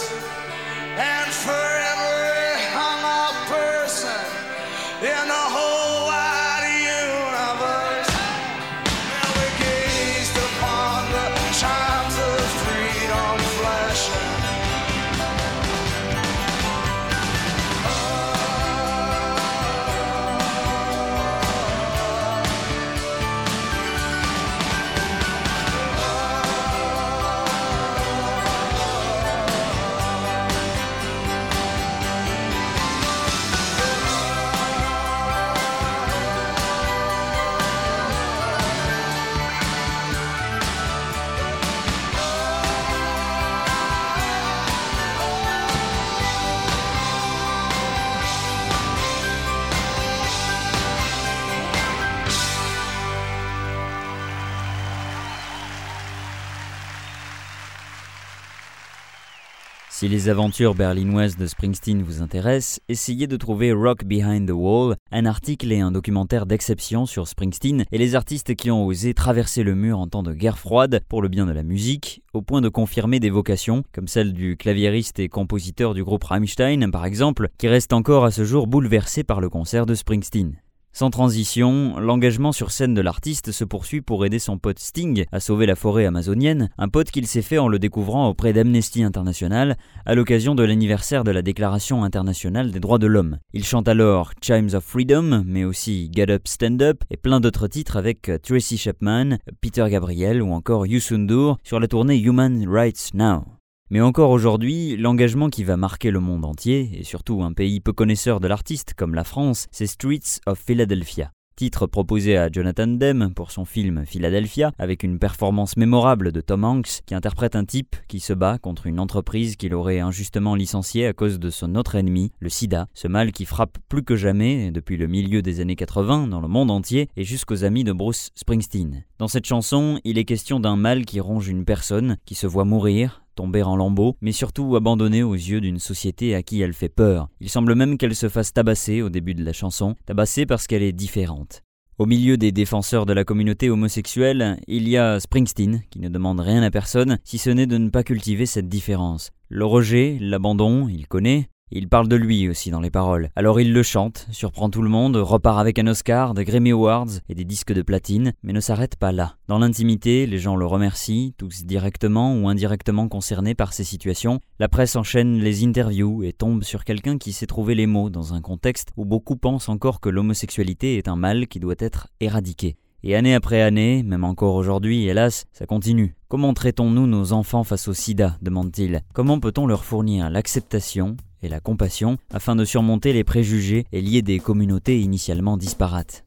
Si 60.06 60.12
les 60.12 60.28
aventures 60.28 60.76
berlinoises 60.76 61.36
de 61.36 61.48
Springsteen 61.48 62.00
vous 62.00 62.22
intéressent, 62.22 62.78
essayez 62.88 63.26
de 63.26 63.36
trouver 63.36 63.72
Rock 63.72 64.04
Behind 64.04 64.46
the 64.46 64.52
Wall, 64.52 64.94
un 65.10 65.26
article 65.26 65.72
et 65.72 65.80
un 65.80 65.90
documentaire 65.90 66.46
d'exception 66.46 67.06
sur 67.06 67.26
Springsteen 67.26 67.84
et 67.90 67.98
les 67.98 68.14
artistes 68.14 68.54
qui 68.54 68.70
ont 68.70 68.86
osé 68.86 69.14
traverser 69.14 69.64
le 69.64 69.74
mur 69.74 69.98
en 69.98 70.06
temps 70.06 70.22
de 70.22 70.32
guerre 70.32 70.60
froide 70.60 71.00
pour 71.08 71.22
le 71.22 71.28
bien 71.28 71.44
de 71.44 71.50
la 71.50 71.64
musique, 71.64 72.22
au 72.34 72.40
point 72.40 72.60
de 72.60 72.68
confirmer 72.68 73.18
des 73.18 73.30
vocations, 73.30 73.82
comme 73.92 74.06
celle 74.06 74.32
du 74.32 74.56
claviériste 74.56 75.18
et 75.18 75.28
compositeur 75.28 75.92
du 75.92 76.04
groupe 76.04 76.22
Rammstein 76.22 76.88
par 76.92 77.04
exemple, 77.04 77.48
qui 77.58 77.66
reste 77.66 77.92
encore 77.92 78.24
à 78.24 78.30
ce 78.30 78.44
jour 78.44 78.68
bouleversé 78.68 79.24
par 79.24 79.40
le 79.40 79.48
concert 79.48 79.86
de 79.86 79.96
Springsteen. 79.96 80.56
Sans 80.98 81.10
transition, 81.10 81.98
l'engagement 81.98 82.52
sur 82.52 82.70
scène 82.70 82.94
de 82.94 83.02
l'artiste 83.02 83.52
se 83.52 83.64
poursuit 83.64 84.00
pour 84.00 84.24
aider 84.24 84.38
son 84.38 84.56
pote 84.56 84.78
Sting 84.78 85.26
à 85.30 85.40
sauver 85.40 85.66
la 85.66 85.76
forêt 85.76 86.06
amazonienne, 86.06 86.70
un 86.78 86.88
pote 86.88 87.10
qu'il 87.10 87.26
s'est 87.26 87.42
fait 87.42 87.58
en 87.58 87.68
le 87.68 87.78
découvrant 87.78 88.30
auprès 88.30 88.54
d'Amnesty 88.54 89.02
International 89.02 89.76
à 90.06 90.14
l'occasion 90.14 90.54
de 90.54 90.62
l'anniversaire 90.64 91.22
de 91.22 91.30
la 91.30 91.42
Déclaration 91.42 92.02
internationale 92.02 92.70
des 92.70 92.80
droits 92.80 92.96
de 92.96 93.08
l'homme. 93.08 93.36
Il 93.52 93.66
chante 93.66 93.88
alors 93.88 94.32
Chimes 94.40 94.70
of 94.72 94.84
Freedom, 94.84 95.42
mais 95.44 95.64
aussi 95.64 96.10
Get 96.14 96.30
Up, 96.30 96.48
Stand 96.48 96.80
Up 96.80 97.02
et 97.10 97.18
plein 97.18 97.40
d'autres 97.40 97.68
titres 97.68 97.98
avec 97.98 98.30
Tracy 98.42 98.78
Chapman, 98.78 99.36
Peter 99.60 99.84
Gabriel 99.90 100.40
ou 100.40 100.50
encore 100.52 100.86
Yusundur 100.86 101.58
sur 101.62 101.78
la 101.78 101.88
tournée 101.88 102.16
Human 102.16 102.66
Rights 102.66 103.10
Now. 103.12 103.55
Mais 103.88 104.00
encore 104.00 104.30
aujourd'hui, 104.30 104.96
l'engagement 104.96 105.48
qui 105.48 105.62
va 105.62 105.76
marquer 105.76 106.10
le 106.10 106.18
monde 106.18 106.44
entier, 106.44 106.90
et 106.98 107.04
surtout 107.04 107.44
un 107.44 107.52
pays 107.52 107.78
peu 107.78 107.92
connaisseur 107.92 108.40
de 108.40 108.48
l'artiste 108.48 108.94
comme 108.94 109.14
la 109.14 109.22
France, 109.22 109.68
c'est 109.70 109.86
Streets 109.86 110.40
of 110.44 110.58
Philadelphia. 110.58 111.30
Titre 111.54 111.86
proposé 111.86 112.36
à 112.36 112.50
Jonathan 112.50 112.88
Demme 112.88 113.32
pour 113.32 113.52
son 113.52 113.64
film 113.64 114.04
Philadelphia, 114.04 114.72
avec 114.80 115.04
une 115.04 115.20
performance 115.20 115.76
mémorable 115.76 116.32
de 116.32 116.40
Tom 116.40 116.64
Hanks 116.64 117.02
qui 117.06 117.14
interprète 117.14 117.54
un 117.54 117.64
type 117.64 117.94
qui 118.08 118.18
se 118.18 118.32
bat 118.32 118.58
contre 118.58 118.88
une 118.88 118.98
entreprise 118.98 119.54
qu'il 119.54 119.72
aurait 119.72 120.00
injustement 120.00 120.56
licenciée 120.56 121.06
à 121.06 121.12
cause 121.12 121.38
de 121.38 121.48
son 121.48 121.76
autre 121.76 121.94
ennemi, 121.94 122.32
le 122.40 122.48
sida, 122.48 122.88
ce 122.92 123.06
mal 123.06 123.30
qui 123.30 123.44
frappe 123.44 123.78
plus 123.88 124.02
que 124.02 124.16
jamais 124.16 124.72
depuis 124.72 124.96
le 124.96 125.06
milieu 125.06 125.42
des 125.42 125.60
années 125.60 125.76
80 125.76 126.26
dans 126.26 126.40
le 126.40 126.48
monde 126.48 126.72
entier 126.72 127.08
et 127.16 127.22
jusqu'aux 127.22 127.62
amis 127.62 127.84
de 127.84 127.92
Bruce 127.92 128.30
Springsteen. 128.34 129.04
Dans 129.18 129.28
cette 129.28 129.46
chanson, 129.46 130.00
il 130.02 130.18
est 130.18 130.24
question 130.24 130.58
d'un 130.58 130.76
mal 130.76 131.06
qui 131.06 131.20
ronge 131.20 131.46
une 131.46 131.64
personne, 131.64 132.18
qui 132.26 132.34
se 132.34 132.48
voit 132.48 132.64
mourir, 132.64 133.22
tomber 133.36 133.62
en 133.62 133.76
lambeaux, 133.76 134.16
mais 134.20 134.32
surtout 134.32 134.74
abandonnée 134.74 135.22
aux 135.22 135.34
yeux 135.34 135.60
d'une 135.60 135.78
société 135.78 136.34
à 136.34 136.42
qui 136.42 136.60
elle 136.60 136.72
fait 136.72 136.88
peur. 136.88 137.28
Il 137.40 137.48
semble 137.48 137.76
même 137.76 137.98
qu'elle 137.98 138.16
se 138.16 138.28
fasse 138.28 138.52
tabasser 138.52 139.02
au 139.02 139.10
début 139.10 139.34
de 139.34 139.44
la 139.44 139.52
chanson, 139.52 139.94
tabassée 140.06 140.46
parce 140.46 140.66
qu'elle 140.66 140.82
est 140.82 140.92
différente. 140.92 141.62
Au 141.98 142.04
milieu 142.04 142.36
des 142.36 142.52
défenseurs 142.52 143.06
de 143.06 143.14
la 143.14 143.24
communauté 143.24 143.70
homosexuelle, 143.70 144.58
il 144.66 144.86
y 144.88 144.98
a 144.98 145.18
Springsteen, 145.18 145.82
qui 145.90 146.00
ne 146.00 146.10
demande 146.10 146.40
rien 146.40 146.62
à 146.62 146.70
personne, 146.70 147.18
si 147.24 147.38
ce 147.38 147.48
n'est 147.48 147.66
de 147.66 147.78
ne 147.78 147.88
pas 147.88 148.04
cultiver 148.04 148.44
cette 148.44 148.68
différence. 148.68 149.30
Le 149.48 149.64
rejet, 149.64 150.18
l'abandon, 150.20 150.88
il 150.88 151.06
connaît, 151.06 151.48
il 151.72 151.88
parle 151.88 152.06
de 152.06 152.14
lui 152.14 152.48
aussi 152.48 152.70
dans 152.70 152.80
les 152.80 152.90
paroles. 152.90 153.30
Alors 153.34 153.60
il 153.60 153.72
le 153.72 153.82
chante, 153.82 154.28
surprend 154.30 154.70
tout 154.70 154.82
le 154.82 154.88
monde, 154.88 155.16
repart 155.16 155.58
avec 155.58 155.80
un 155.80 155.86
Oscar, 155.88 156.32
des 156.32 156.44
Grammy 156.44 156.70
Awards 156.70 157.08
et 157.28 157.34
des 157.34 157.44
disques 157.44 157.72
de 157.72 157.82
platine, 157.82 158.34
mais 158.44 158.52
ne 158.52 158.60
s'arrête 158.60 158.94
pas 158.94 159.10
là. 159.10 159.36
Dans 159.48 159.58
l'intimité, 159.58 160.26
les 160.26 160.38
gens 160.38 160.54
le 160.54 160.64
remercient, 160.64 161.34
tous 161.36 161.64
directement 161.64 162.36
ou 162.36 162.48
indirectement 162.48 163.08
concernés 163.08 163.56
par 163.56 163.72
ces 163.72 163.82
situations. 163.82 164.40
La 164.60 164.68
presse 164.68 164.94
enchaîne 164.94 165.40
les 165.40 165.64
interviews 165.64 166.22
et 166.22 166.32
tombe 166.32 166.62
sur 166.62 166.84
quelqu'un 166.84 167.18
qui 167.18 167.32
sait 167.32 167.46
trouver 167.46 167.74
les 167.74 167.86
mots 167.86 168.10
dans 168.10 168.32
un 168.32 168.40
contexte 168.40 168.90
où 168.96 169.04
beaucoup 169.04 169.36
pensent 169.36 169.68
encore 169.68 170.00
que 170.00 170.08
l'homosexualité 170.08 170.98
est 170.98 171.08
un 171.08 171.16
mal 171.16 171.48
qui 171.48 171.58
doit 171.58 171.74
être 171.78 172.08
éradiqué. 172.20 172.76
Et 173.02 173.14
année 173.14 173.34
après 173.34 173.60
année, 173.60 174.02
même 174.02 174.24
encore 174.24 174.54
aujourd'hui, 174.54 175.06
hélas, 175.06 175.44
ça 175.52 175.66
continue. 175.66 176.16
Comment 176.28 176.54
traitons-nous 176.54 177.06
nos 177.06 177.32
enfants 177.32 177.62
face 177.62 177.88
au 177.88 177.94
sida 177.94 178.36
demande-t-il. 178.40 179.02
Comment 179.12 179.38
peut-on 179.38 179.66
leur 179.66 179.84
fournir 179.84 180.30
l'acceptation 180.30 181.16
la 181.48 181.60
compassion 181.60 182.18
afin 182.32 182.56
de 182.56 182.64
surmonter 182.64 183.12
les 183.12 183.24
préjugés 183.24 183.86
et 183.92 184.00
lier 184.00 184.22
des 184.22 184.38
communautés 184.38 185.00
initialement 185.00 185.56
disparates. 185.56 186.26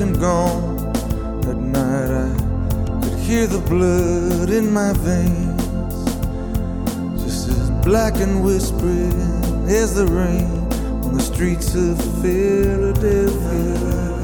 And 0.00 0.18
gone. 0.18 0.78
At 1.48 1.56
night 1.56 2.10
I 2.10 2.32
could 3.02 3.18
hear 3.18 3.46
the 3.46 3.58
blood 3.58 4.50
in 4.50 4.72
my 4.72 4.92
veins, 4.94 5.62
just 7.22 7.48
as 7.48 7.70
black 7.84 8.16
and 8.16 8.44
whispering 8.44 9.12
as 9.68 9.94
the 9.94 10.06
rain 10.06 10.48
on 11.04 11.14
the 11.14 11.22
streets 11.22 11.74
of 11.74 11.98
Philadelphia. 12.22 14.19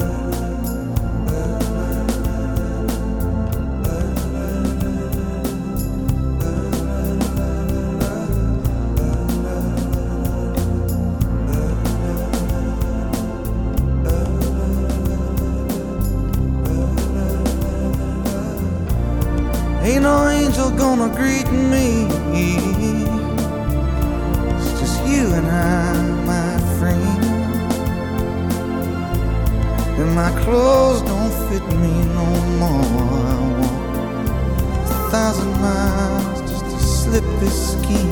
And 29.99 30.13
my 30.13 30.29
clothes 30.43 31.01
don't 31.01 31.33
fit 31.49 31.65
me 31.79 31.91
no 32.13 32.25
more. 32.59 32.85
I 33.25 33.37
walk 33.59 33.81
a 34.85 35.09
thousand 35.09 35.51
miles 35.59 36.39
just 36.41 36.65
to 36.65 36.79
slip 36.79 37.23
this 37.39 37.71
skin. 37.71 38.07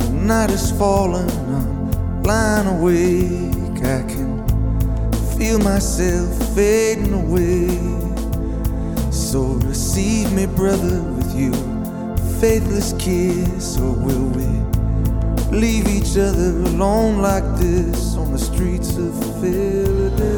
The 0.00 0.10
night 0.10 0.50
is 0.50 0.72
falling, 0.72 1.30
I'm 1.30 2.22
lying 2.24 2.66
awake. 2.66 3.84
I 3.84 4.02
can 4.02 4.28
feel 5.38 5.60
myself 5.60 6.28
fading 6.56 7.14
away. 7.14 7.68
So 9.12 9.40
receive 9.62 10.32
me, 10.32 10.46
brother, 10.46 11.00
with 11.02 11.32
you, 11.36 11.52
faithless 12.40 12.94
kiss, 12.98 13.78
or 13.78 13.92
will 13.92 14.26
we 14.30 14.67
leave 15.50 15.88
each 15.88 16.16
other 16.16 16.50
alone 16.70 17.18
like 17.18 17.44
this 17.56 18.16
on 18.16 18.32
the 18.32 18.38
streets 18.38 18.96
of 18.96 19.12
Philadelphia? 19.40 20.37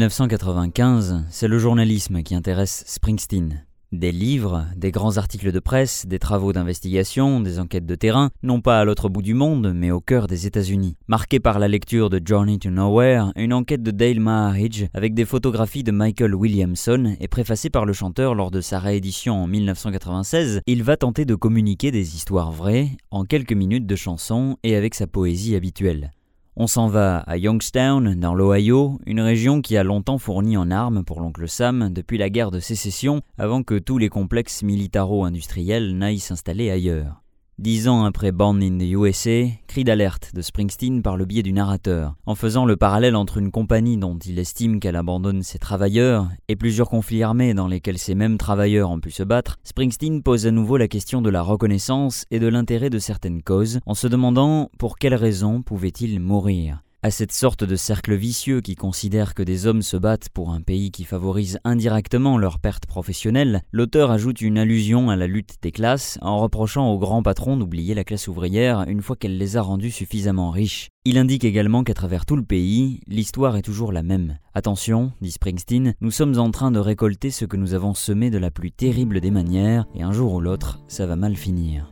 1995, 0.00 1.26
c'est 1.28 1.46
le 1.46 1.58
journalisme 1.58 2.22
qui 2.22 2.34
intéresse 2.34 2.84
Springsteen. 2.86 3.66
Des 3.92 4.12
livres, 4.12 4.64
des 4.74 4.92
grands 4.92 5.18
articles 5.18 5.52
de 5.52 5.60
presse, 5.60 6.06
des 6.06 6.18
travaux 6.18 6.54
d'investigation, 6.54 7.40
des 7.40 7.58
enquêtes 7.58 7.84
de 7.84 7.94
terrain, 7.96 8.30
non 8.42 8.62
pas 8.62 8.80
à 8.80 8.84
l'autre 8.86 9.10
bout 9.10 9.20
du 9.20 9.34
monde, 9.34 9.74
mais 9.74 9.90
au 9.90 10.00
cœur 10.00 10.26
des 10.26 10.46
États-Unis. 10.46 10.96
Marqué 11.06 11.38
par 11.38 11.58
la 11.58 11.68
lecture 11.68 12.08
de 12.08 12.18
Journey 12.24 12.58
to 12.58 12.70
Nowhere, 12.70 13.30
une 13.36 13.52
enquête 13.52 13.82
de 13.82 13.90
Dale 13.90 14.20
Maharidge 14.20 14.86
avec 14.94 15.12
des 15.12 15.26
photographies 15.26 15.84
de 15.84 15.92
Michael 15.92 16.34
Williamson 16.34 17.14
et 17.20 17.28
préfacée 17.28 17.68
par 17.68 17.84
le 17.84 17.92
chanteur 17.92 18.34
lors 18.34 18.50
de 18.50 18.62
sa 18.62 18.78
réédition 18.78 19.42
en 19.42 19.46
1996, 19.46 20.62
il 20.66 20.82
va 20.82 20.96
tenter 20.96 21.26
de 21.26 21.34
communiquer 21.34 21.90
des 21.90 22.16
histoires 22.16 22.52
vraies 22.52 22.88
en 23.10 23.24
quelques 23.24 23.52
minutes 23.52 23.86
de 23.86 23.96
chansons 23.96 24.56
et 24.62 24.76
avec 24.76 24.94
sa 24.94 25.06
poésie 25.06 25.56
habituelle. 25.56 26.12
On 26.56 26.66
s'en 26.66 26.88
va 26.88 27.18
à 27.18 27.36
Youngstown, 27.36 28.16
dans 28.16 28.34
l'Ohio, 28.34 28.98
une 29.06 29.20
région 29.20 29.62
qui 29.62 29.76
a 29.76 29.84
longtemps 29.84 30.18
fourni 30.18 30.56
en 30.56 30.70
armes 30.70 31.04
pour 31.04 31.20
l'oncle 31.20 31.48
Sam 31.48 31.90
depuis 31.90 32.18
la 32.18 32.28
guerre 32.28 32.50
de 32.50 32.58
sécession, 32.58 33.22
avant 33.38 33.62
que 33.62 33.78
tous 33.78 33.98
les 33.98 34.08
complexes 34.08 34.62
militaro-industriels 34.62 35.96
n'aillent 35.96 36.18
s'installer 36.18 36.70
ailleurs. 36.70 37.22
Dix 37.60 37.88
ans 37.88 38.06
après 38.06 38.32
Born 38.32 38.62
in 38.62 38.78
the 38.78 38.90
USA, 38.90 39.44
cri 39.66 39.84
d'alerte 39.84 40.34
de 40.34 40.40
Springsteen 40.40 41.02
par 41.02 41.18
le 41.18 41.26
biais 41.26 41.42
du 41.42 41.52
narrateur, 41.52 42.14
en 42.24 42.34
faisant 42.34 42.64
le 42.64 42.78
parallèle 42.78 43.14
entre 43.14 43.36
une 43.36 43.50
compagnie 43.50 43.98
dont 43.98 44.16
il 44.16 44.38
estime 44.38 44.80
qu'elle 44.80 44.96
abandonne 44.96 45.42
ses 45.42 45.58
travailleurs 45.58 46.30
et 46.48 46.56
plusieurs 46.56 46.88
conflits 46.88 47.22
armés 47.22 47.52
dans 47.52 47.68
lesquels 47.68 47.98
ces 47.98 48.14
mêmes 48.14 48.38
travailleurs 48.38 48.88
ont 48.90 48.98
pu 48.98 49.10
se 49.10 49.22
battre, 49.22 49.58
Springsteen 49.62 50.22
pose 50.22 50.46
à 50.46 50.52
nouveau 50.52 50.78
la 50.78 50.88
question 50.88 51.20
de 51.20 51.28
la 51.28 51.42
reconnaissance 51.42 52.24
et 52.30 52.38
de 52.38 52.48
l'intérêt 52.48 52.88
de 52.88 52.98
certaines 52.98 53.42
causes, 53.42 53.80
en 53.84 53.92
se 53.92 54.06
demandant 54.06 54.70
pour 54.78 54.96
quelles 54.96 55.14
raisons 55.14 55.60
pouvaient-ils 55.60 56.18
mourir. 56.18 56.80
À 57.02 57.10
cette 57.10 57.32
sorte 57.32 57.64
de 57.64 57.76
cercle 57.76 58.14
vicieux 58.14 58.60
qui 58.60 58.74
considère 58.74 59.32
que 59.34 59.42
des 59.42 59.66
hommes 59.66 59.80
se 59.80 59.96
battent 59.96 60.28
pour 60.28 60.50
un 60.50 60.60
pays 60.60 60.90
qui 60.90 61.04
favorise 61.04 61.58
indirectement 61.64 62.36
leur 62.36 62.58
perte 62.58 62.84
professionnelle, 62.84 63.62
l'auteur 63.72 64.10
ajoute 64.10 64.42
une 64.42 64.58
allusion 64.58 65.08
à 65.08 65.16
la 65.16 65.26
lutte 65.26 65.54
des 65.62 65.72
classes 65.72 66.18
en 66.20 66.38
reprochant 66.38 66.92
aux 66.92 66.98
grands 66.98 67.22
patrons 67.22 67.56
d'oublier 67.56 67.94
la 67.94 68.04
classe 68.04 68.28
ouvrière 68.28 68.84
une 68.86 69.00
fois 69.00 69.16
qu'elle 69.16 69.38
les 69.38 69.56
a 69.56 69.62
rendus 69.62 69.90
suffisamment 69.90 70.50
riches. 70.50 70.90
Il 71.06 71.16
indique 71.16 71.44
également 71.44 71.84
qu'à 71.84 71.94
travers 71.94 72.26
tout 72.26 72.36
le 72.36 72.42
pays, 72.42 73.00
l'histoire 73.06 73.56
est 73.56 73.62
toujours 73.62 73.92
la 73.92 74.02
même. 74.02 74.36
Attention, 74.52 75.12
dit 75.22 75.30
Springsteen, 75.30 75.94
nous 76.02 76.10
sommes 76.10 76.38
en 76.38 76.50
train 76.50 76.70
de 76.70 76.80
récolter 76.80 77.30
ce 77.30 77.46
que 77.46 77.56
nous 77.56 77.72
avons 77.72 77.94
semé 77.94 78.28
de 78.28 78.36
la 78.36 78.50
plus 78.50 78.72
terrible 78.72 79.22
des 79.22 79.30
manières, 79.30 79.86
et 79.94 80.02
un 80.02 80.12
jour 80.12 80.34
ou 80.34 80.40
l'autre, 80.42 80.80
ça 80.86 81.06
va 81.06 81.16
mal 81.16 81.34
finir. 81.34 81.90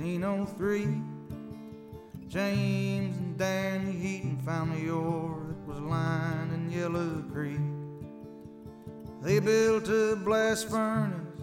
In 0.00 0.20
Northeast 0.20 0.56
Ohio, 0.56 0.56
back 0.56 0.60
in 0.60 0.60
1803, 0.60 2.28
James 2.28 3.16
and 3.16 3.38
Danny 3.38 3.92
Heaton 3.92 4.38
found 4.44 4.72
the 4.72 4.90
ore 4.90 5.46
that 5.48 5.66
was 5.66 5.78
lying 5.80 6.52
in 6.54 6.70
Yellow 6.70 7.22
Creek. 7.32 7.60
They 9.22 9.38
built 9.40 9.88
a 9.88 10.16
blast 10.16 10.68
furnace 10.68 11.42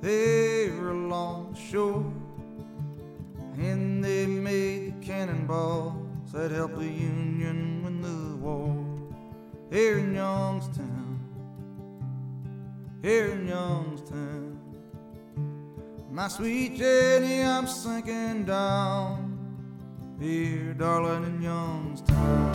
there 0.00 0.88
along 0.88 1.52
the 1.52 1.60
shore, 1.60 2.12
and 3.58 4.02
they 4.02 4.26
made 4.26 5.00
the 5.00 5.06
cannonballs 5.06 6.32
that 6.32 6.50
helped 6.50 6.78
the 6.78 6.84
Union 6.84 7.82
win 7.84 8.00
the 8.00 8.36
war. 8.36 8.76
Here 9.70 9.98
in 9.98 10.14
Youngstown, 10.14 11.20
here 13.02 13.32
in 13.32 13.48
Youngstown. 13.48 14.49
My 16.12 16.26
sweet 16.26 16.76
Jenny, 16.76 17.40
I'm 17.40 17.68
sinking 17.68 18.44
down 18.44 19.38
here, 20.18 20.74
darling, 20.74 21.22
in 21.22 21.40
Youngstown. 21.40 22.50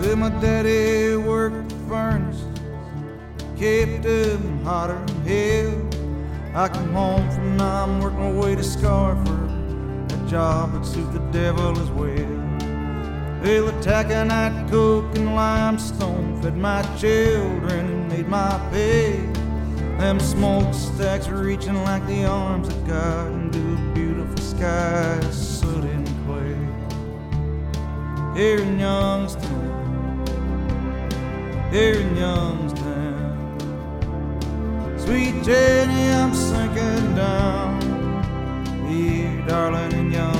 Well, 0.00 0.16
my 0.16 0.28
daddy 0.40 1.16
worked 1.16 1.68
the 1.68 1.74
furnace, 1.88 2.44
kept 3.58 4.04
them 4.04 4.62
hotter 4.62 5.04
than 5.06 5.26
hell. 5.26 6.54
I 6.54 6.68
come 6.68 6.92
home 6.92 7.28
from 7.32 7.56
now, 7.56 7.86
I'm 7.86 8.00
working 8.00 8.20
my 8.20 8.30
way 8.40 8.54
to 8.54 8.62
Scarford, 8.62 10.12
a 10.12 10.30
job 10.30 10.74
that 10.74 10.86
suits 10.86 11.12
the 11.12 11.18
devil 11.32 11.76
as 11.80 11.90
well. 11.90 12.33
Well, 13.44 13.66
the 13.66 13.72
taconite, 13.72 14.70
coke, 14.70 15.14
and 15.18 15.34
limestone 15.34 16.40
fed 16.40 16.56
my 16.56 16.80
children 16.96 17.86
and 17.86 18.08
made 18.08 18.26
my 18.26 18.58
pay. 18.72 19.20
Them 19.98 20.18
smokestacks 20.18 21.28
reaching 21.28 21.74
like 21.84 22.06
the 22.06 22.24
arms 22.24 22.68
of 22.68 22.86
God 22.86 23.30
into 23.32 23.76
beautiful 23.92 24.38
sky, 24.38 25.20
soot 25.30 25.84
and 25.84 26.08
clay. 26.24 26.56
Here 28.34 28.60
in 28.60 28.78
Youngstown, 28.78 30.24
here 31.70 31.96
in 31.96 32.16
Youngstown, 32.16 33.60
sweet 34.96 35.44
Jenny, 35.44 36.12
I'm 36.12 36.32
sinking 36.34 37.14
down. 37.14 37.78
Here, 38.88 39.44
darling, 39.46 39.92
in 39.92 40.12
Youngstown. 40.12 40.33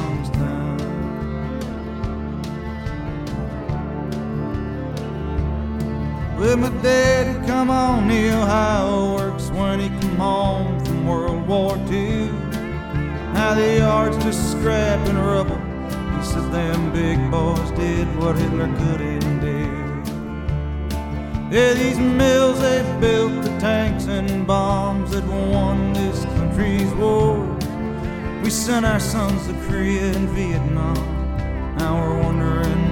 Well, 6.44 6.58
my 6.58 6.68
daddy 6.82 7.46
come 7.46 7.70
on 7.70 8.06
the 8.06 8.28
Ohio 8.28 9.14
works 9.16 9.48
when 9.48 9.80
he 9.80 9.88
come 9.88 10.16
home 10.16 10.84
from 10.84 11.06
World 11.06 11.48
War 11.48 11.78
II. 11.90 12.28
Now 13.32 13.54
the 13.54 13.78
yard's 13.78 14.22
just 14.22 14.50
scrap 14.52 15.00
and 15.08 15.18
rubble. 15.18 15.56
He 15.56 16.22
said 16.22 16.52
them 16.52 16.92
big 16.92 17.18
boys 17.30 17.70
did 17.70 18.06
what 18.18 18.36
Hitler 18.36 18.66
couldn't 18.76 19.40
do. 19.40 19.64
Yeah, 21.50 21.72
these 21.72 21.98
mills 21.98 22.60
they 22.60 22.82
built 23.00 23.42
the 23.42 23.58
tanks 23.58 24.04
and 24.04 24.46
bombs 24.46 25.12
that 25.12 25.24
won 25.24 25.94
this 25.94 26.26
country's 26.36 26.92
war. 26.92 27.38
We 28.42 28.50
sent 28.50 28.84
our 28.84 29.00
sons 29.00 29.46
to 29.46 29.54
Korea 29.66 30.12
and 30.12 30.28
Vietnam. 30.28 30.98
Now 31.78 32.02
we're 32.02 32.22
wondering 32.22 32.83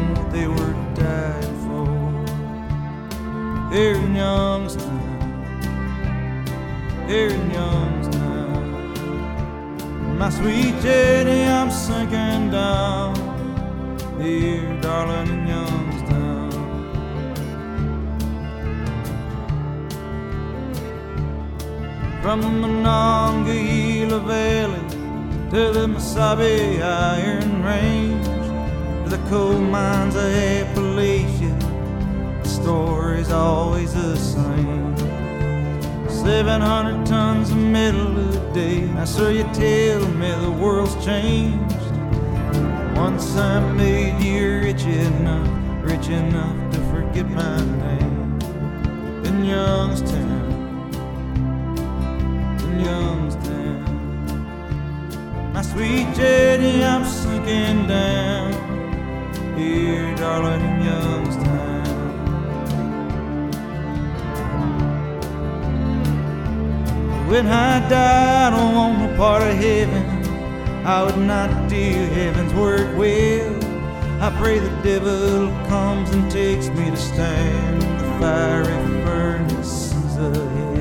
here 3.73 3.95
in 3.95 4.15
Youngstown, 4.15 5.01
here 7.09 7.31
in 7.31 7.51
Youngstown. 7.51 8.53
My 10.19 10.29
sweet 10.29 10.79
Jenny, 10.83 11.45
I'm 11.45 11.71
sinking 11.71 12.51
down 12.51 13.17
here, 14.21 14.79
darling, 14.83 15.29
in 15.29 15.47
Youngstown. 15.47 16.51
From 22.21 22.43
the 22.43 22.51
Monongahela 22.51 24.21
Valley 24.21 24.87
to 25.51 25.73
the 25.73 25.87
Mesabi 25.87 26.83
Iron 26.83 27.63
Range 27.65 28.27
to 29.05 29.09
the 29.17 29.23
coal 29.31 29.59
mines 29.59 30.15
of 30.15 30.25
Appalachia 30.25 31.42
story's 32.63 33.33
always 33.33 33.93
the 33.93 34.17
same. 34.17 34.97
700 36.09 37.05
tons 37.05 37.51
of 37.51 37.57
metal 37.57 38.17
a 38.19 38.55
day. 38.55 38.83
Now, 38.83 39.05
sir, 39.05 39.33
you 39.33 39.43
tell 39.53 40.07
me 40.21 40.31
the 40.47 40.51
world's 40.63 40.95
changed. 41.05 41.93
Once 42.95 43.37
I 43.37 43.59
made 43.73 44.23
you 44.23 44.61
rich 44.61 44.85
enough, 44.85 45.51
rich 45.83 46.09
enough 46.09 46.73
to 46.73 46.79
forget 46.93 47.29
my 47.29 47.57
name. 47.85 48.39
In 49.25 49.45
Youngstown, 49.45 50.43
in 52.63 52.73
Youngstown. 52.91 53.83
My 55.53 55.63
sweet 55.63 56.07
Jenny, 56.15 56.85
I'm 56.85 57.05
sinking 57.05 57.89
down. 57.89 58.02
When 67.33 67.47
I 67.47 67.89
die, 67.89 68.49
I 68.49 68.51
don't 68.51 68.75
want 68.75 69.11
a 69.11 69.17
part 69.17 69.43
of 69.43 69.57
heaven, 69.57 70.05
I 70.85 71.03
would 71.03 71.17
not 71.17 71.67
do 71.67 71.77
heaven's 72.13 72.53
work 72.53 72.95
well. 72.95 73.57
I 74.23 74.29
pray 74.39 74.59
the 74.59 74.69
devil 74.83 75.49
comes 75.67 76.11
and 76.11 76.31
takes 76.31 76.69
me 76.69 76.91
to 76.91 76.97
stand 76.99 77.83
in 77.83 77.97
the 77.97 78.19
fiery 78.21 78.67
furnaces 79.03 80.17
of 80.19 80.37
hell. 80.37 80.72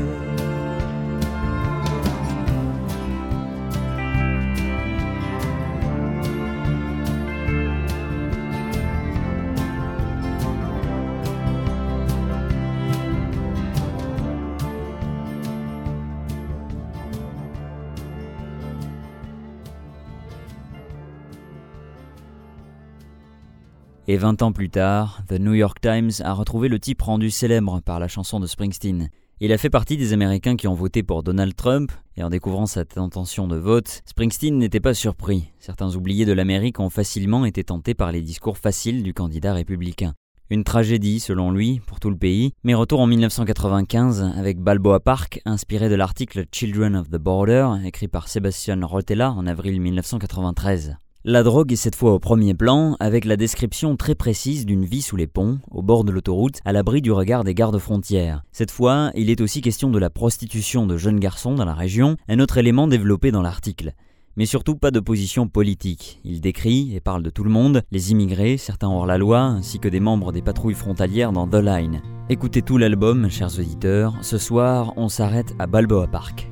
Et 24.11 24.17
20 24.17 24.41
ans 24.41 24.51
plus 24.51 24.69
tard, 24.69 25.21
The 25.29 25.39
New 25.39 25.53
York 25.53 25.79
Times 25.79 26.11
a 26.21 26.33
retrouvé 26.33 26.67
le 26.67 26.79
type 26.79 27.01
rendu 27.01 27.31
célèbre 27.31 27.79
par 27.79 27.97
la 27.97 28.09
chanson 28.09 28.41
de 28.41 28.45
Springsteen. 28.45 29.07
Il 29.39 29.53
a 29.53 29.57
fait 29.57 29.69
partie 29.69 29.95
des 29.95 30.11
Américains 30.11 30.57
qui 30.57 30.67
ont 30.67 30.73
voté 30.73 31.01
pour 31.01 31.23
Donald 31.23 31.55
Trump, 31.55 31.93
et 32.17 32.23
en 32.25 32.29
découvrant 32.29 32.65
cette 32.65 32.97
intention 32.97 33.47
de 33.47 33.55
vote, 33.55 34.01
Springsteen 34.03 34.57
n'était 34.57 34.81
pas 34.81 34.93
surpris. 34.93 35.53
Certains 35.59 35.95
oubliés 35.95 36.25
de 36.25 36.33
l'Amérique 36.33 36.81
ont 36.81 36.89
facilement 36.89 37.45
été 37.45 37.63
tentés 37.63 37.93
par 37.93 38.11
les 38.11 38.21
discours 38.21 38.57
faciles 38.57 39.01
du 39.01 39.13
candidat 39.13 39.53
républicain. 39.53 40.11
Une 40.49 40.65
tragédie, 40.65 41.21
selon 41.21 41.49
lui, 41.49 41.79
pour 41.87 42.01
tout 42.01 42.09
le 42.09 42.17
pays, 42.17 42.51
mais 42.65 42.73
retour 42.73 42.99
en 42.99 43.07
1995 43.07 44.33
avec 44.35 44.59
Balboa 44.59 44.99
Park, 44.99 45.39
inspiré 45.45 45.87
de 45.87 45.95
l'article 45.95 46.47
Children 46.51 46.97
of 46.97 47.09
the 47.09 47.15
Border, 47.15 47.75
écrit 47.85 48.09
par 48.09 48.27
Sebastian 48.27 48.85
Rotella 48.85 49.31
en 49.31 49.47
avril 49.47 49.79
1993. 49.79 50.97
La 51.23 51.43
drogue 51.43 51.71
est 51.71 51.75
cette 51.75 51.95
fois 51.95 52.13
au 52.13 52.19
premier 52.19 52.55
plan, 52.55 52.97
avec 52.99 53.25
la 53.25 53.37
description 53.37 53.95
très 53.95 54.15
précise 54.15 54.65
d'une 54.65 54.85
vie 54.85 55.03
sous 55.03 55.15
les 55.15 55.27
ponts, 55.27 55.59
au 55.69 55.83
bord 55.83 56.03
de 56.03 56.11
l'autoroute, 56.11 56.57
à 56.65 56.71
l'abri 56.71 56.99
du 56.99 57.11
regard 57.11 57.43
des 57.43 57.53
gardes 57.53 57.77
frontières. 57.77 58.41
Cette 58.51 58.71
fois, 58.71 59.11
il 59.13 59.29
est 59.29 59.39
aussi 59.39 59.61
question 59.61 59.91
de 59.91 59.99
la 59.99 60.09
prostitution 60.09 60.87
de 60.87 60.97
jeunes 60.97 61.19
garçons 61.19 61.53
dans 61.53 61.65
la 61.65 61.75
région, 61.75 62.17
un 62.27 62.39
autre 62.39 62.57
élément 62.57 62.87
développé 62.87 63.29
dans 63.29 63.43
l'article. 63.43 63.93
Mais 64.35 64.47
surtout 64.47 64.75
pas 64.75 64.89
de 64.89 64.99
position 64.99 65.47
politique. 65.47 66.19
Il 66.23 66.41
décrit 66.41 66.95
et 66.95 67.01
parle 67.01 67.21
de 67.21 67.29
tout 67.29 67.43
le 67.43 67.51
monde, 67.51 67.83
les 67.91 68.11
immigrés, 68.11 68.57
certains 68.57 68.89
hors 68.89 69.05
la 69.05 69.19
loi, 69.19 69.41
ainsi 69.41 69.77
que 69.77 69.89
des 69.89 69.99
membres 69.99 70.31
des 70.31 70.41
patrouilles 70.41 70.73
frontalières 70.73 71.33
dans 71.33 71.47
The 71.47 71.61
Line. 71.61 72.01
Écoutez 72.29 72.63
tout 72.63 72.79
l'album, 72.79 73.29
chers 73.29 73.59
auditeurs. 73.59 74.15
Ce 74.23 74.39
soir, 74.39 74.93
on 74.97 75.07
s'arrête 75.07 75.53
à 75.59 75.67
Balboa 75.67 76.07
Park. 76.07 76.49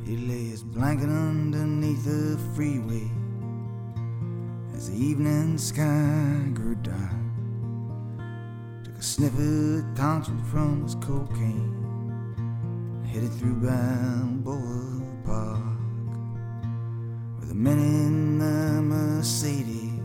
As 4.79 4.89
the 4.89 4.95
evening 4.95 5.57
sky 5.57 6.49
grew 6.53 6.73
dark. 6.75 7.11
Took 8.85 8.97
a 8.97 9.03
sniffy 9.03 9.83
tonsure 9.93 10.39
from 10.49 10.83
his 10.83 10.95
cocaine, 10.95 13.03
headed 13.05 13.33
through 13.33 13.55
Balboa 13.55 15.01
Park, 15.25 15.59
where 17.35 17.47
the 17.49 17.55
men 17.55 17.77
in 17.77 18.39
the 18.39 18.81
Mercedes 18.81 19.99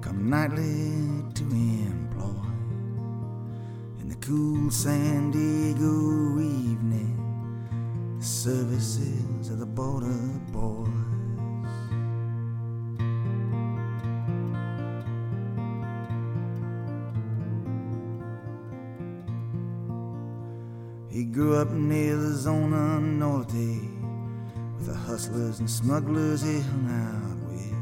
come 0.00 0.30
nightly 0.30 1.22
to 1.34 1.44
employ. 1.44 2.48
In 4.00 4.08
the 4.08 4.16
cool 4.22 4.70
San 4.70 5.32
Diego 5.32 6.40
evening, 6.40 7.14
the 8.18 8.24
services 8.24 9.50
of 9.50 9.58
the 9.58 9.66
border 9.66 10.18
boys. 10.50 11.07
Up 21.58 21.70
near 21.72 22.14
the 22.14 22.34
Zona 22.34 23.00
Norte 23.00 23.52
with 24.76 24.86
the 24.86 24.94
hustlers 24.94 25.58
and 25.58 25.68
smugglers 25.68 26.40
he 26.40 26.60
hung 26.60 26.88
out 26.88 27.38
with. 27.50 27.74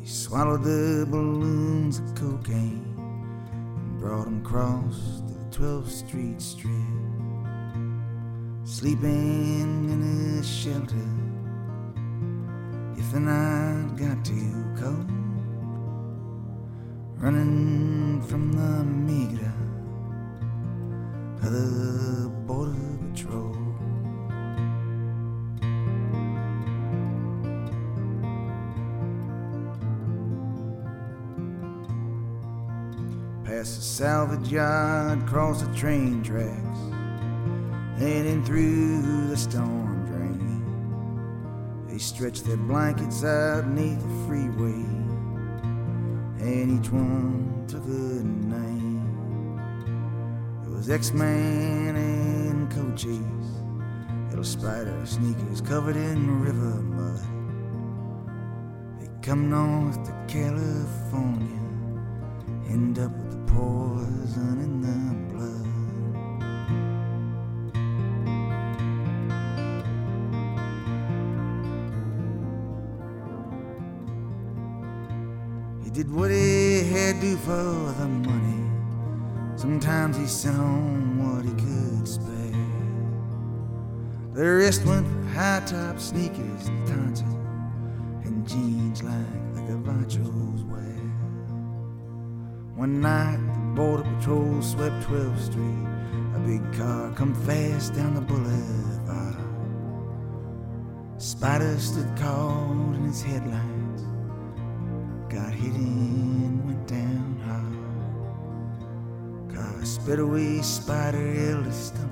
He 0.00 0.06
swallowed 0.06 0.62
the 0.62 1.06
balloons 1.10 1.98
of 1.98 2.14
cocaine 2.14 2.94
and 2.96 3.98
brought 3.98 4.26
them 4.26 4.42
across 4.46 5.22
to 5.26 5.34
the 5.34 5.56
12th 5.58 5.88
Street 5.88 6.40
Strip. 6.40 6.70
Sleeping 8.62 9.90
in 9.90 10.38
a 10.38 10.44
shelter 10.44 11.10
if 12.96 13.10
the 13.10 13.18
night 13.18 13.96
got 13.96 14.24
too 14.24 14.64
cold. 14.78 15.10
Running 17.20 18.22
from 18.22 18.52
the 18.52 18.84
salvage 34.24 34.52
yard, 34.52 35.26
cross 35.26 35.60
the 35.60 35.74
train 35.74 36.22
tracks, 36.22 36.78
heading 37.98 38.42
through 38.42 39.26
the 39.28 39.36
storm 39.36 40.06
drain. 40.06 40.64
They 41.86 41.98
stretched 41.98 42.46
their 42.46 42.56
blankets 42.56 43.22
out 43.22 43.66
neath 43.68 44.00
the 44.00 44.26
freeway, 44.26 44.86
and 46.40 46.80
each 46.80 46.90
one 46.90 47.66
took 47.68 47.84
a 47.84 48.24
name. 48.48 49.60
There 50.62 50.72
was 50.72 50.88
X-Man 50.88 51.94
and 51.94 52.70
Cochise, 52.70 53.50
little 54.30 54.42
spider 54.42 55.04
sneakers 55.04 55.60
covered 55.60 55.96
in 55.96 56.40
river 56.40 56.80
mud. 56.96 57.20
They 59.00 59.08
come 59.20 59.50
north 59.50 60.02
to 60.06 60.12
California, 60.28 61.63
did 75.94 76.12
what 76.12 76.28
he 76.28 76.82
had 76.82 77.20
to 77.20 77.36
for 77.36 77.94
the 77.98 78.08
money. 78.08 78.68
Sometimes 79.56 80.16
he 80.16 80.26
sent 80.26 80.56
home 80.56 81.22
what 81.22 81.44
he 81.44 81.52
could 81.52 82.08
spare. 82.08 82.34
The 84.34 84.56
rest 84.56 84.84
went 84.84 85.06
for 85.06 85.24
high 85.28 85.62
top 85.64 86.00
sneakers, 86.00 86.64
tonsils, 86.84 87.22
and 88.24 88.44
jeans 88.48 89.04
like 89.04 89.54
the 89.54 89.60
Gavachos 89.60 90.68
wear. 90.68 90.98
One 92.74 93.00
night, 93.00 93.38
the 93.54 93.60
Border 93.76 94.02
Patrol 94.02 94.62
swept 94.62 95.00
12th 95.04 95.44
Street. 95.44 95.86
A 96.34 96.40
big 96.40 96.72
car 96.76 97.12
come 97.12 97.34
fast 97.46 97.94
down 97.94 98.14
the 98.16 98.20
boulevard. 98.20 99.36
Spider 101.18 101.78
stood 101.78 102.16
caught 102.16 102.96
in 102.96 103.04
his 103.04 103.22
headlights. 103.22 103.73
Went 105.70 106.86
down 106.86 107.40
hard. 107.46 107.76
Car 109.54 109.84
sped 109.84 110.18
away, 110.18 110.60
Spider 110.62 111.32
held 111.32 111.66
his 111.66 111.76
stomach. 111.76 112.10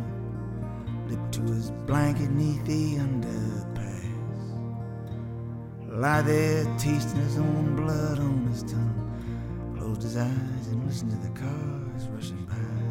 Lipped 1.08 1.32
to 1.34 1.42
his 1.42 1.70
blanket 1.86 2.30
neath 2.30 2.64
the 2.64 2.96
underpass. 2.96 3.82
Lie 5.88 6.22
there, 6.22 6.64
tasting 6.78 7.20
his 7.20 7.38
own 7.38 7.76
blood 7.76 8.18
on 8.18 8.46
his 8.46 8.62
tongue. 8.62 9.74
Closed 9.76 10.02
his 10.02 10.16
eyes 10.16 10.66
and 10.70 10.86
listened 10.86 11.10
to 11.10 11.18
the 11.18 11.38
cars 11.38 12.08
rushing 12.08 12.44
by 12.46 12.81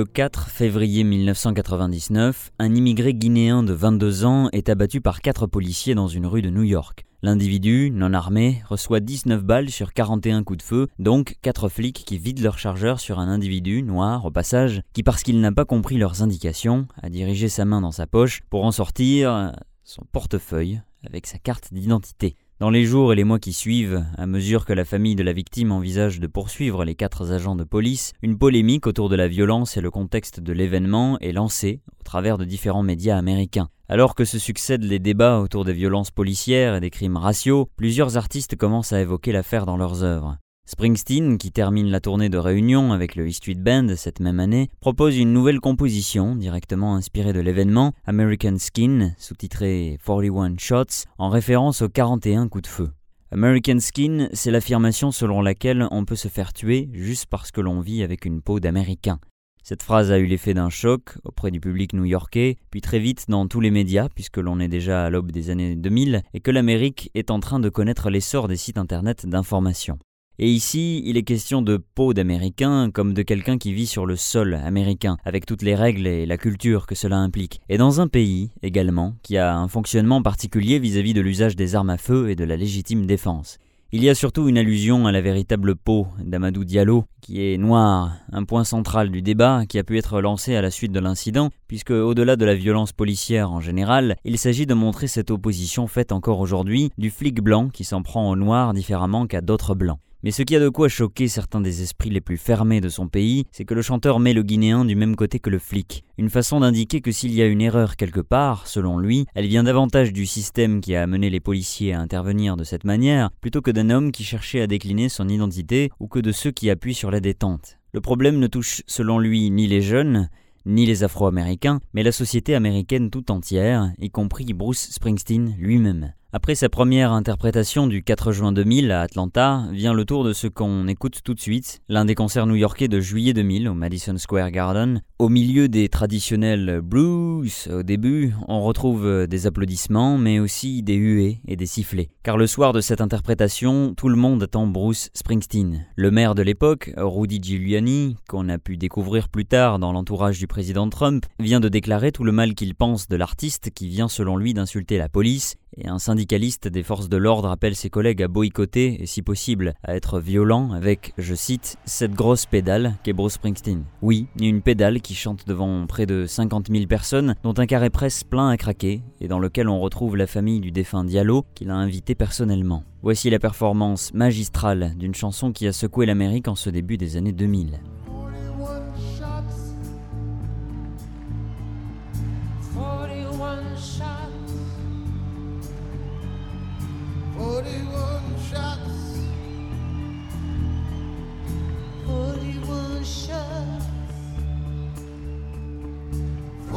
Le 0.00 0.06
4 0.06 0.48
février 0.48 1.04
1999, 1.04 2.52
un 2.58 2.74
immigré 2.74 3.12
guinéen 3.12 3.62
de 3.62 3.74
22 3.74 4.24
ans 4.24 4.48
est 4.50 4.70
abattu 4.70 5.02
par 5.02 5.20
quatre 5.20 5.46
policiers 5.46 5.94
dans 5.94 6.08
une 6.08 6.24
rue 6.24 6.40
de 6.40 6.48
New 6.48 6.62
York. 6.62 7.04
L'individu, 7.20 7.90
non 7.92 8.14
armé, 8.14 8.62
reçoit 8.66 9.00
19 9.00 9.44
balles 9.44 9.68
sur 9.68 9.92
41 9.92 10.42
coups 10.42 10.56
de 10.56 10.62
feu, 10.62 10.86
donc 10.98 11.36
4 11.42 11.68
flics 11.68 12.02
qui 12.06 12.16
vident 12.16 12.42
leur 12.42 12.58
chargeur 12.58 12.98
sur 12.98 13.18
un 13.18 13.28
individu 13.28 13.82
noir 13.82 14.24
au 14.24 14.30
passage, 14.30 14.80
qui 14.94 15.02
parce 15.02 15.22
qu'il 15.22 15.38
n'a 15.38 15.52
pas 15.52 15.66
compris 15.66 15.98
leurs 15.98 16.22
indications, 16.22 16.86
a 17.02 17.10
dirigé 17.10 17.50
sa 17.50 17.66
main 17.66 17.82
dans 17.82 17.92
sa 17.92 18.06
poche 18.06 18.40
pour 18.48 18.64
en 18.64 18.72
sortir 18.72 19.52
son 19.84 20.04
portefeuille 20.12 20.80
avec 21.04 21.26
sa 21.26 21.36
carte 21.36 21.74
d'identité. 21.74 22.36
Dans 22.60 22.68
les 22.68 22.84
jours 22.84 23.10
et 23.10 23.16
les 23.16 23.24
mois 23.24 23.38
qui 23.38 23.54
suivent, 23.54 24.04
à 24.18 24.26
mesure 24.26 24.66
que 24.66 24.74
la 24.74 24.84
famille 24.84 25.16
de 25.16 25.22
la 25.22 25.32
victime 25.32 25.72
envisage 25.72 26.20
de 26.20 26.26
poursuivre 26.26 26.84
les 26.84 26.94
quatre 26.94 27.32
agents 27.32 27.56
de 27.56 27.64
police, 27.64 28.12
une 28.20 28.36
polémique 28.36 28.86
autour 28.86 29.08
de 29.08 29.16
la 29.16 29.28
violence 29.28 29.78
et 29.78 29.80
le 29.80 29.90
contexte 29.90 30.40
de 30.40 30.52
l'événement 30.52 31.18
est 31.20 31.32
lancée 31.32 31.80
au 31.98 32.04
travers 32.04 32.36
de 32.36 32.44
différents 32.44 32.82
médias 32.82 33.16
américains. 33.16 33.70
Alors 33.88 34.14
que 34.14 34.26
se 34.26 34.38
succèdent 34.38 34.84
les 34.84 34.98
débats 34.98 35.38
autour 35.38 35.64
des 35.64 35.72
violences 35.72 36.10
policières 36.10 36.74
et 36.74 36.80
des 36.80 36.90
crimes 36.90 37.16
raciaux, 37.16 37.70
plusieurs 37.76 38.18
artistes 38.18 38.56
commencent 38.56 38.92
à 38.92 39.00
évoquer 39.00 39.32
l'affaire 39.32 39.64
dans 39.64 39.78
leurs 39.78 40.02
œuvres. 40.02 40.36
Springsteen, 40.70 41.36
qui 41.36 41.50
termine 41.50 41.90
la 41.90 41.98
tournée 41.98 42.28
de 42.28 42.38
réunion 42.38 42.92
avec 42.92 43.16
le 43.16 43.26
E 43.26 43.32
Street 43.32 43.56
Band 43.56 43.88
cette 43.96 44.20
même 44.20 44.38
année, 44.38 44.68
propose 44.78 45.18
une 45.18 45.32
nouvelle 45.32 45.58
composition 45.58 46.36
directement 46.36 46.94
inspirée 46.94 47.32
de 47.32 47.40
l'événement, 47.40 47.92
American 48.06 48.54
Skin, 48.56 49.10
sous-titré 49.18 49.98
41 50.06 50.54
Shots, 50.58 51.08
en 51.18 51.28
référence 51.28 51.82
aux 51.82 51.88
41 51.88 52.46
coups 52.46 52.62
de 52.62 52.68
feu. 52.68 52.90
American 53.32 53.80
Skin, 53.80 54.28
c'est 54.32 54.52
l'affirmation 54.52 55.10
selon 55.10 55.42
laquelle 55.42 55.88
on 55.90 56.04
peut 56.04 56.14
se 56.14 56.28
faire 56.28 56.52
tuer 56.52 56.88
juste 56.92 57.26
parce 57.26 57.50
que 57.50 57.60
l'on 57.60 57.80
vit 57.80 58.04
avec 58.04 58.24
une 58.24 58.40
peau 58.40 58.60
d'Américain. 58.60 59.18
Cette 59.64 59.82
phrase 59.82 60.12
a 60.12 60.20
eu 60.20 60.26
l'effet 60.26 60.54
d'un 60.54 60.70
choc 60.70 61.18
auprès 61.24 61.50
du 61.50 61.58
public 61.58 61.94
new-yorkais, 61.94 62.58
puis 62.70 62.80
très 62.80 63.00
vite 63.00 63.24
dans 63.28 63.48
tous 63.48 63.60
les 63.60 63.72
médias, 63.72 64.08
puisque 64.14 64.38
l'on 64.38 64.60
est 64.60 64.68
déjà 64.68 65.04
à 65.04 65.10
l'aube 65.10 65.32
des 65.32 65.50
années 65.50 65.74
2000, 65.74 66.22
et 66.32 66.38
que 66.38 66.52
l'Amérique 66.52 67.10
est 67.14 67.32
en 67.32 67.40
train 67.40 67.58
de 67.58 67.68
connaître 67.70 68.08
l'essor 68.08 68.46
des 68.46 68.56
sites 68.56 68.78
internet 68.78 69.26
d'information. 69.26 69.98
Et 70.42 70.48
ici, 70.48 71.02
il 71.04 71.18
est 71.18 71.22
question 71.22 71.60
de 71.60 71.76
peau 71.76 72.14
d'Américain 72.14 72.90
comme 72.90 73.12
de 73.12 73.20
quelqu'un 73.20 73.58
qui 73.58 73.74
vit 73.74 73.84
sur 73.84 74.06
le 74.06 74.16
sol 74.16 74.54
américain, 74.54 75.18
avec 75.26 75.44
toutes 75.44 75.60
les 75.60 75.74
règles 75.74 76.06
et 76.06 76.24
la 76.24 76.38
culture 76.38 76.86
que 76.86 76.94
cela 76.94 77.18
implique. 77.18 77.60
Et 77.68 77.76
dans 77.76 78.00
un 78.00 78.08
pays, 78.08 78.48
également, 78.62 79.16
qui 79.22 79.36
a 79.36 79.54
un 79.54 79.68
fonctionnement 79.68 80.22
particulier 80.22 80.78
vis-à-vis 80.78 81.12
de 81.12 81.20
l'usage 81.20 81.56
des 81.56 81.74
armes 81.74 81.90
à 81.90 81.98
feu 81.98 82.30
et 82.30 82.36
de 82.36 82.44
la 82.44 82.56
légitime 82.56 83.04
défense. 83.04 83.58
Il 83.92 84.02
y 84.02 84.08
a 84.08 84.14
surtout 84.14 84.48
une 84.48 84.56
allusion 84.56 85.06
à 85.06 85.12
la 85.12 85.20
véritable 85.20 85.76
peau 85.76 86.06
d'Amadou 86.24 86.64
Diallo, 86.64 87.04
qui 87.20 87.44
est 87.44 87.58
noire, 87.58 88.16
un 88.32 88.44
point 88.44 88.64
central 88.64 89.10
du 89.10 89.20
débat 89.20 89.66
qui 89.68 89.78
a 89.78 89.84
pu 89.84 89.98
être 89.98 90.22
lancé 90.22 90.56
à 90.56 90.62
la 90.62 90.70
suite 90.70 90.92
de 90.92 91.00
l'incident, 91.00 91.50
puisque 91.68 91.90
au-delà 91.90 92.36
de 92.36 92.46
la 92.46 92.54
violence 92.54 92.92
policière 92.92 93.52
en 93.52 93.60
général, 93.60 94.16
il 94.24 94.38
s'agit 94.38 94.64
de 94.64 94.72
montrer 94.72 95.06
cette 95.06 95.30
opposition 95.30 95.86
faite 95.86 96.12
encore 96.12 96.40
aujourd'hui 96.40 96.92
du 96.96 97.10
flic 97.10 97.42
blanc 97.42 97.68
qui 97.68 97.84
s'en 97.84 98.00
prend 98.00 98.30
au 98.30 98.36
noir 98.36 98.72
différemment 98.72 99.26
qu'à 99.26 99.42
d'autres 99.42 99.74
blancs. 99.74 99.98
Mais 100.22 100.32
ce 100.32 100.42
qui 100.42 100.54
a 100.54 100.60
de 100.60 100.68
quoi 100.68 100.88
choquer 100.88 101.28
certains 101.28 101.62
des 101.62 101.80
esprits 101.80 102.10
les 102.10 102.20
plus 102.20 102.36
fermés 102.36 102.82
de 102.82 102.90
son 102.90 103.08
pays, 103.08 103.46
c'est 103.52 103.64
que 103.64 103.72
le 103.72 103.80
chanteur 103.80 104.20
met 104.20 104.34
le 104.34 104.42
Guinéen 104.42 104.84
du 104.84 104.94
même 104.94 105.16
côté 105.16 105.38
que 105.38 105.48
le 105.48 105.58
flic. 105.58 106.04
Une 106.18 106.28
façon 106.28 106.60
d'indiquer 106.60 107.00
que 107.00 107.10
s'il 107.10 107.32
y 107.32 107.40
a 107.40 107.46
une 107.46 107.62
erreur 107.62 107.96
quelque 107.96 108.20
part, 108.20 108.66
selon 108.66 108.98
lui, 108.98 109.24
elle 109.34 109.46
vient 109.46 109.62
davantage 109.62 110.12
du 110.12 110.26
système 110.26 110.82
qui 110.82 110.94
a 110.94 111.02
amené 111.02 111.30
les 111.30 111.40
policiers 111.40 111.94
à 111.94 112.00
intervenir 112.00 112.58
de 112.58 112.64
cette 112.64 112.84
manière, 112.84 113.30
plutôt 113.40 113.62
que 113.62 113.70
d'un 113.70 113.88
homme 113.88 114.12
qui 114.12 114.24
cherchait 114.24 114.60
à 114.60 114.66
décliner 114.66 115.08
son 115.08 115.26
identité 115.26 115.90
ou 116.00 116.06
que 116.06 116.18
de 116.18 116.32
ceux 116.32 116.50
qui 116.50 116.68
appuient 116.68 116.92
sur 116.92 117.10
la 117.10 117.20
détente. 117.20 117.78
Le 117.94 118.02
problème 118.02 118.38
ne 118.38 118.46
touche 118.46 118.82
selon 118.86 119.18
lui 119.18 119.50
ni 119.50 119.66
les 119.68 119.80
jeunes, 119.80 120.28
ni 120.66 120.84
les 120.84 121.02
Afro-Américains, 121.02 121.80
mais 121.94 122.02
la 122.02 122.12
société 122.12 122.54
américaine 122.54 123.08
tout 123.08 123.30
entière, 123.30 123.90
y 123.98 124.10
compris 124.10 124.52
Bruce 124.52 124.90
Springsteen 124.90 125.56
lui-même. 125.58 126.12
Après 126.32 126.54
sa 126.54 126.68
première 126.68 127.10
interprétation 127.10 127.88
du 127.88 128.04
4 128.04 128.30
juin 128.30 128.52
2000 128.52 128.92
à 128.92 129.00
Atlanta, 129.00 129.64
vient 129.72 129.92
le 129.92 130.04
tour 130.04 130.22
de 130.22 130.32
ce 130.32 130.46
qu'on 130.46 130.86
écoute 130.86 131.22
tout 131.24 131.34
de 131.34 131.40
suite, 131.40 131.80
l'un 131.88 132.04
des 132.04 132.14
concerts 132.14 132.46
new-yorkais 132.46 132.86
de 132.86 133.00
juillet 133.00 133.32
2000 133.32 133.68
au 133.68 133.74
Madison 133.74 134.16
Square 134.16 134.52
Garden. 134.52 135.02
Au 135.20 135.28
milieu 135.28 135.68
des 135.68 135.90
traditionnels 135.90 136.80
blues, 136.82 137.68
au 137.70 137.82
début, 137.82 138.32
on 138.48 138.62
retrouve 138.62 139.26
des 139.26 139.46
applaudissements, 139.46 140.16
mais 140.16 140.38
aussi 140.38 140.82
des 140.82 140.94
huées 140.94 141.42
et 141.46 141.56
des 141.56 141.66
sifflets. 141.66 142.08
Car 142.22 142.38
le 142.38 142.46
soir 142.46 142.72
de 142.72 142.80
cette 142.80 143.02
interprétation, 143.02 143.92
tout 143.94 144.08
le 144.08 144.16
monde 144.16 144.42
attend 144.42 144.66
Bruce 144.66 145.10
Springsteen. 145.12 145.84
Le 145.94 146.10
maire 146.10 146.34
de 146.34 146.40
l'époque, 146.40 146.94
Rudy 146.96 147.38
Giuliani, 147.42 148.16
qu'on 148.30 148.48
a 148.48 148.56
pu 148.56 148.78
découvrir 148.78 149.28
plus 149.28 149.44
tard 149.44 149.78
dans 149.78 149.92
l'entourage 149.92 150.38
du 150.38 150.46
président 150.46 150.88
Trump, 150.88 151.26
vient 151.38 151.60
de 151.60 151.68
déclarer 151.68 152.12
tout 152.12 152.24
le 152.24 152.32
mal 152.32 152.54
qu'il 152.54 152.74
pense 152.74 153.06
de 153.06 153.16
l'artiste 153.16 153.68
qui 153.74 153.88
vient 153.88 154.08
selon 154.08 154.38
lui 154.38 154.54
d'insulter 154.54 154.96
la 154.96 155.10
police 155.10 155.56
et 155.76 155.88
un 155.88 155.98
syndicaliste 155.98 156.68
des 156.68 156.82
forces 156.82 157.08
de 157.08 157.16
l'ordre 157.16 157.50
appelle 157.50 157.76
ses 157.76 157.90
collègues 157.90 158.22
à 158.22 158.28
boycotter 158.28 159.02
et 159.02 159.06
si 159.06 159.22
possible 159.22 159.74
à 159.82 159.94
être 159.94 160.20
violents 160.20 160.72
avec, 160.72 161.12
je 161.16 161.34
cite, 161.34 161.76
cette 161.84 162.12
grosse 162.12 162.46
pédale 162.46 162.96
qu'est 163.02 163.12
Bruce 163.12 163.34
Springsteen. 163.34 163.84
Oui, 164.02 164.26
une 164.40 164.62
pédale 164.62 165.00
qui 165.00 165.09
chante 165.14 165.46
devant 165.46 165.86
près 165.86 166.06
de 166.06 166.26
50 166.26 166.68
000 166.70 166.86
personnes 166.86 167.34
dont 167.42 167.54
un 167.56 167.66
carré 167.66 167.90
presse 167.90 168.24
plein 168.24 168.48
à 168.48 168.56
craquer 168.56 169.02
et 169.20 169.28
dans 169.28 169.38
lequel 169.38 169.68
on 169.68 169.80
retrouve 169.80 170.16
la 170.16 170.26
famille 170.26 170.60
du 170.60 170.70
défunt 170.70 171.04
Diallo 171.04 171.44
qu'il 171.54 171.70
a 171.70 171.74
invité 171.74 172.14
personnellement. 172.14 172.84
Voici 173.02 173.30
la 173.30 173.38
performance 173.38 174.12
magistrale 174.14 174.94
d'une 174.96 175.14
chanson 175.14 175.52
qui 175.52 175.66
a 175.66 175.72
secoué 175.72 176.06
l'Amérique 176.06 176.48
en 176.48 176.54
ce 176.54 176.70
début 176.70 176.96
des 176.96 177.16
années 177.16 177.32
2000. 177.32 177.80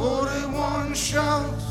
41 0.04 0.92
shots. 0.92 1.64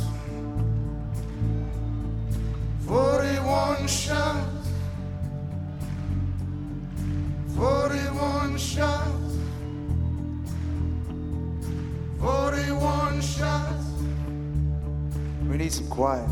41 2.87 3.87
shots. 3.87 4.69
41 7.55 8.57
shots. 8.57 9.37
41 12.19 13.21
shots. 13.21 13.85
We 15.47 15.57
need 15.57 15.71
some 15.71 15.87
quiet. 15.89 16.27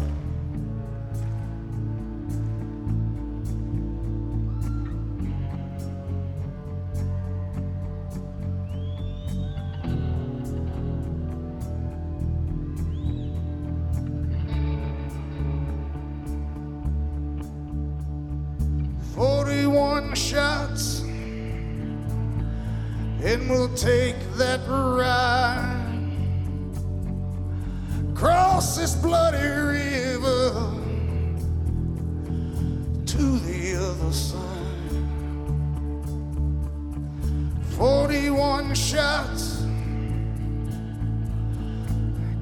And 23.32 23.50
we'll 23.50 23.74
take 23.76 24.16
that 24.36 24.60
ride 24.68 25.78
cross 28.14 28.78
this 28.78 28.94
bloody 28.96 29.48
river 29.48 30.52
to 33.06 33.40
the 33.40 33.76
other 33.78 34.14
side. 34.14 34.38
Forty-one 37.78 38.76
shots 38.76 39.64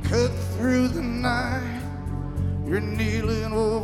cut 0.03 0.31
through 0.57 0.87
the 0.89 1.03
night. 1.03 1.81
You're 2.65 2.81
kneeling 2.81 3.53
over 3.53 3.78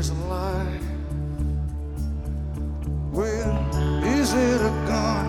his 0.00 0.12
life. 0.12 0.82
Well, 3.12 3.52
is 4.02 4.32
it 4.32 4.60
a 4.62 4.72
gun? 4.88 5.26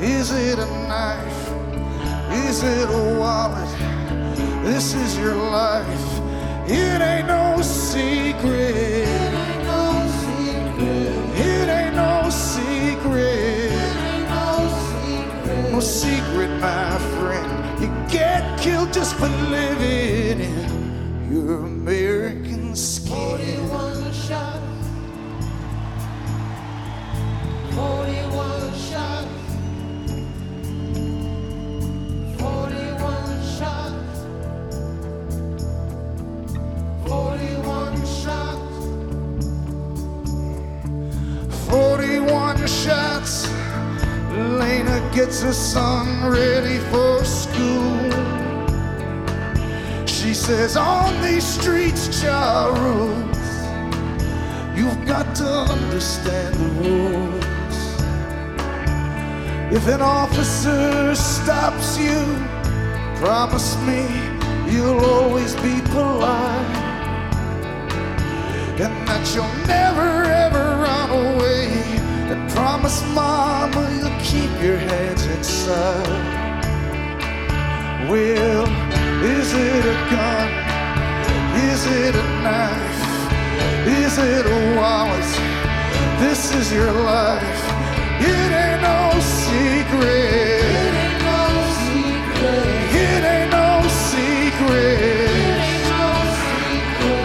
Is 0.00 0.30
it 0.30 0.58
a 0.58 0.68
knife? 0.88 1.40
Is 2.48 2.62
it 2.62 2.88
a 2.88 3.18
wallet? 3.20 3.68
This 4.64 4.94
is 4.94 5.18
your 5.18 5.34
life. 5.34 6.08
It 6.66 6.98
ain't 7.10 7.28
no 7.28 7.60
secret. 7.60 9.06
It 11.50 11.68
ain't 11.78 11.94
no 11.94 12.30
secret. 12.30 13.70
No 15.72 15.80
secret. 15.80 16.50
My 16.58 16.96
friend. 17.18 17.50
You 17.82 17.88
get 18.08 18.58
killed 18.58 18.94
just 18.94 19.14
for 19.16 19.28
living 19.28 20.40
in 20.40 21.30
your 21.30 21.66
American. 21.66 22.57
41 23.08 24.12
shots. 24.12 24.58
41 27.74 28.74
shots. 28.74 29.28
41 32.36 33.42
shots. 33.56 34.18
41 37.08 37.96
shots. 38.04 38.76
41 41.70 42.66
shots. 42.66 43.48
Lena 44.60 45.10
gets 45.14 45.40
her 45.40 45.52
son 45.54 46.30
ready 46.30 46.78
for 46.90 47.24
school. 47.24 47.97
On 50.48 51.20
these 51.20 51.44
streets, 51.44 52.22
Charles, 52.22 53.36
you've 54.74 55.04
got 55.04 55.36
to 55.36 55.44
understand 55.44 56.54
the 56.54 56.68
rules. 56.80 57.44
If 59.70 59.86
an 59.88 60.00
officer 60.00 61.14
stops 61.14 61.98
you, 61.98 62.18
promise 63.16 63.76
me 63.84 64.06
you'll 64.72 65.04
always 65.04 65.54
be 65.56 65.82
polite. 65.90 66.76
And 68.80 69.06
that 69.06 69.30
you'll 69.34 69.66
never 69.66 70.24
ever 70.24 70.78
run 70.80 71.10
away. 71.10 71.68
And 72.32 72.50
promise 72.52 73.04
mama 73.14 73.86
you'll 73.98 74.18
keep 74.20 74.50
your 74.62 74.78
hands 74.78 75.26
inside. 75.26 76.38
Well, 78.08 78.87
is 79.22 79.52
it 79.52 79.84
a 79.84 79.96
gun? 80.10 80.48
Is 81.70 81.86
it 81.86 82.14
a 82.14 82.26
knife? 82.44 82.98
Is 83.86 84.18
it 84.18 84.46
a 84.46 84.76
wallet? 84.76 85.30
This 86.20 86.54
is 86.54 86.72
your 86.72 86.92
life. 86.92 87.62
It 88.20 88.50
ain't 88.62 88.82
no 88.82 89.18
secret. 89.18 90.62
It 90.70 90.94
ain't 91.02 91.22
no 91.30 91.42
secret. 91.86 92.66
It 93.04 93.22
ain't 93.34 93.50
no 93.50 93.70
secret. 94.10 95.58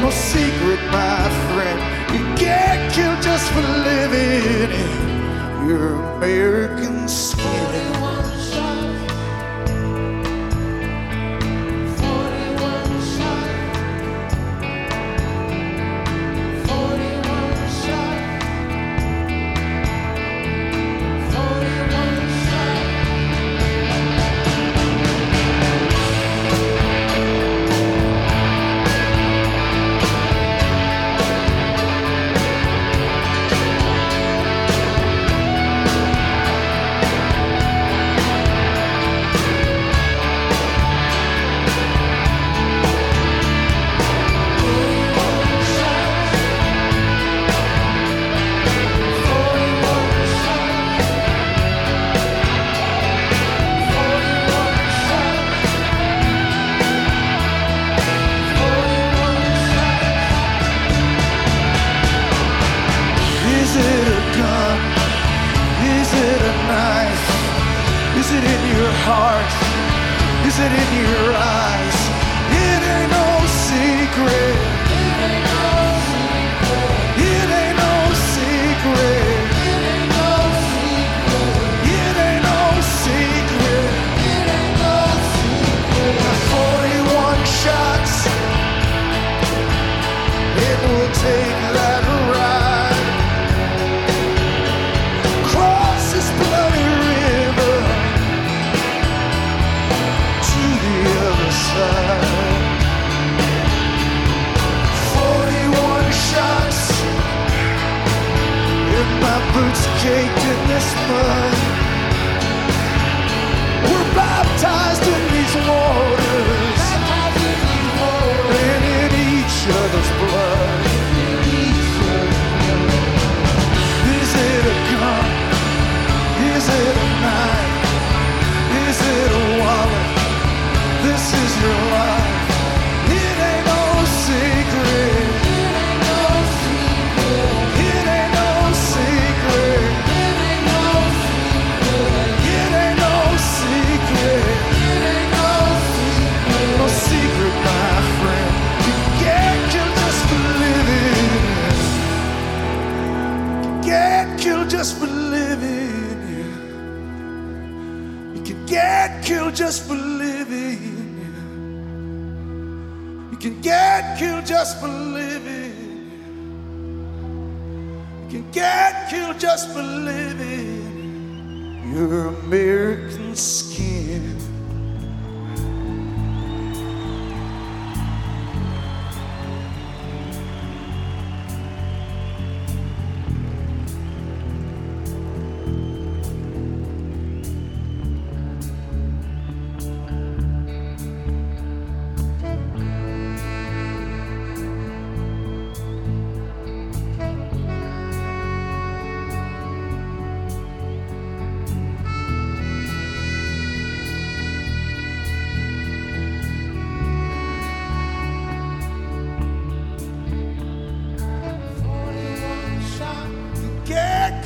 No 0.02 0.10
secret, 0.10 0.82
my 0.91 1.22
friend. 1.54 1.80
You 2.14 2.22
get 2.36 2.91
killed 2.94 3.22
just 3.22 3.52
for 3.52 3.62
living 3.62 4.72
in 4.82 5.68
your 5.68 5.94
American 6.16 6.83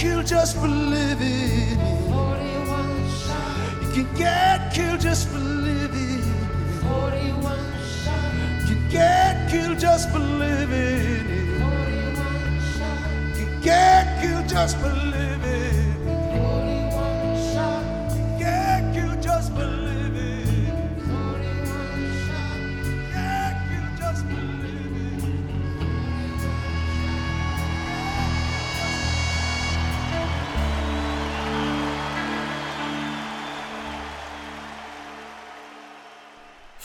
killed 0.08 0.26
just 0.26 0.56
for 0.58 0.68
living. 0.68 1.80
You 3.82 3.90
can 3.94 4.08
get 4.16 4.74
killed 4.74 5.02
just 5.02 5.28
for 5.28 5.40
living. 5.40 6.24
You 8.60 8.76
can 8.76 8.90
get 8.90 9.50
killed 9.52 9.80
just 9.80 10.10
for 10.12 10.20
living. 10.20 11.26
You 13.38 13.46
can 13.46 13.62
get 13.62 14.22
killed 14.22 14.48
just 14.48 14.78
for 14.78 14.94
living. 15.16 15.87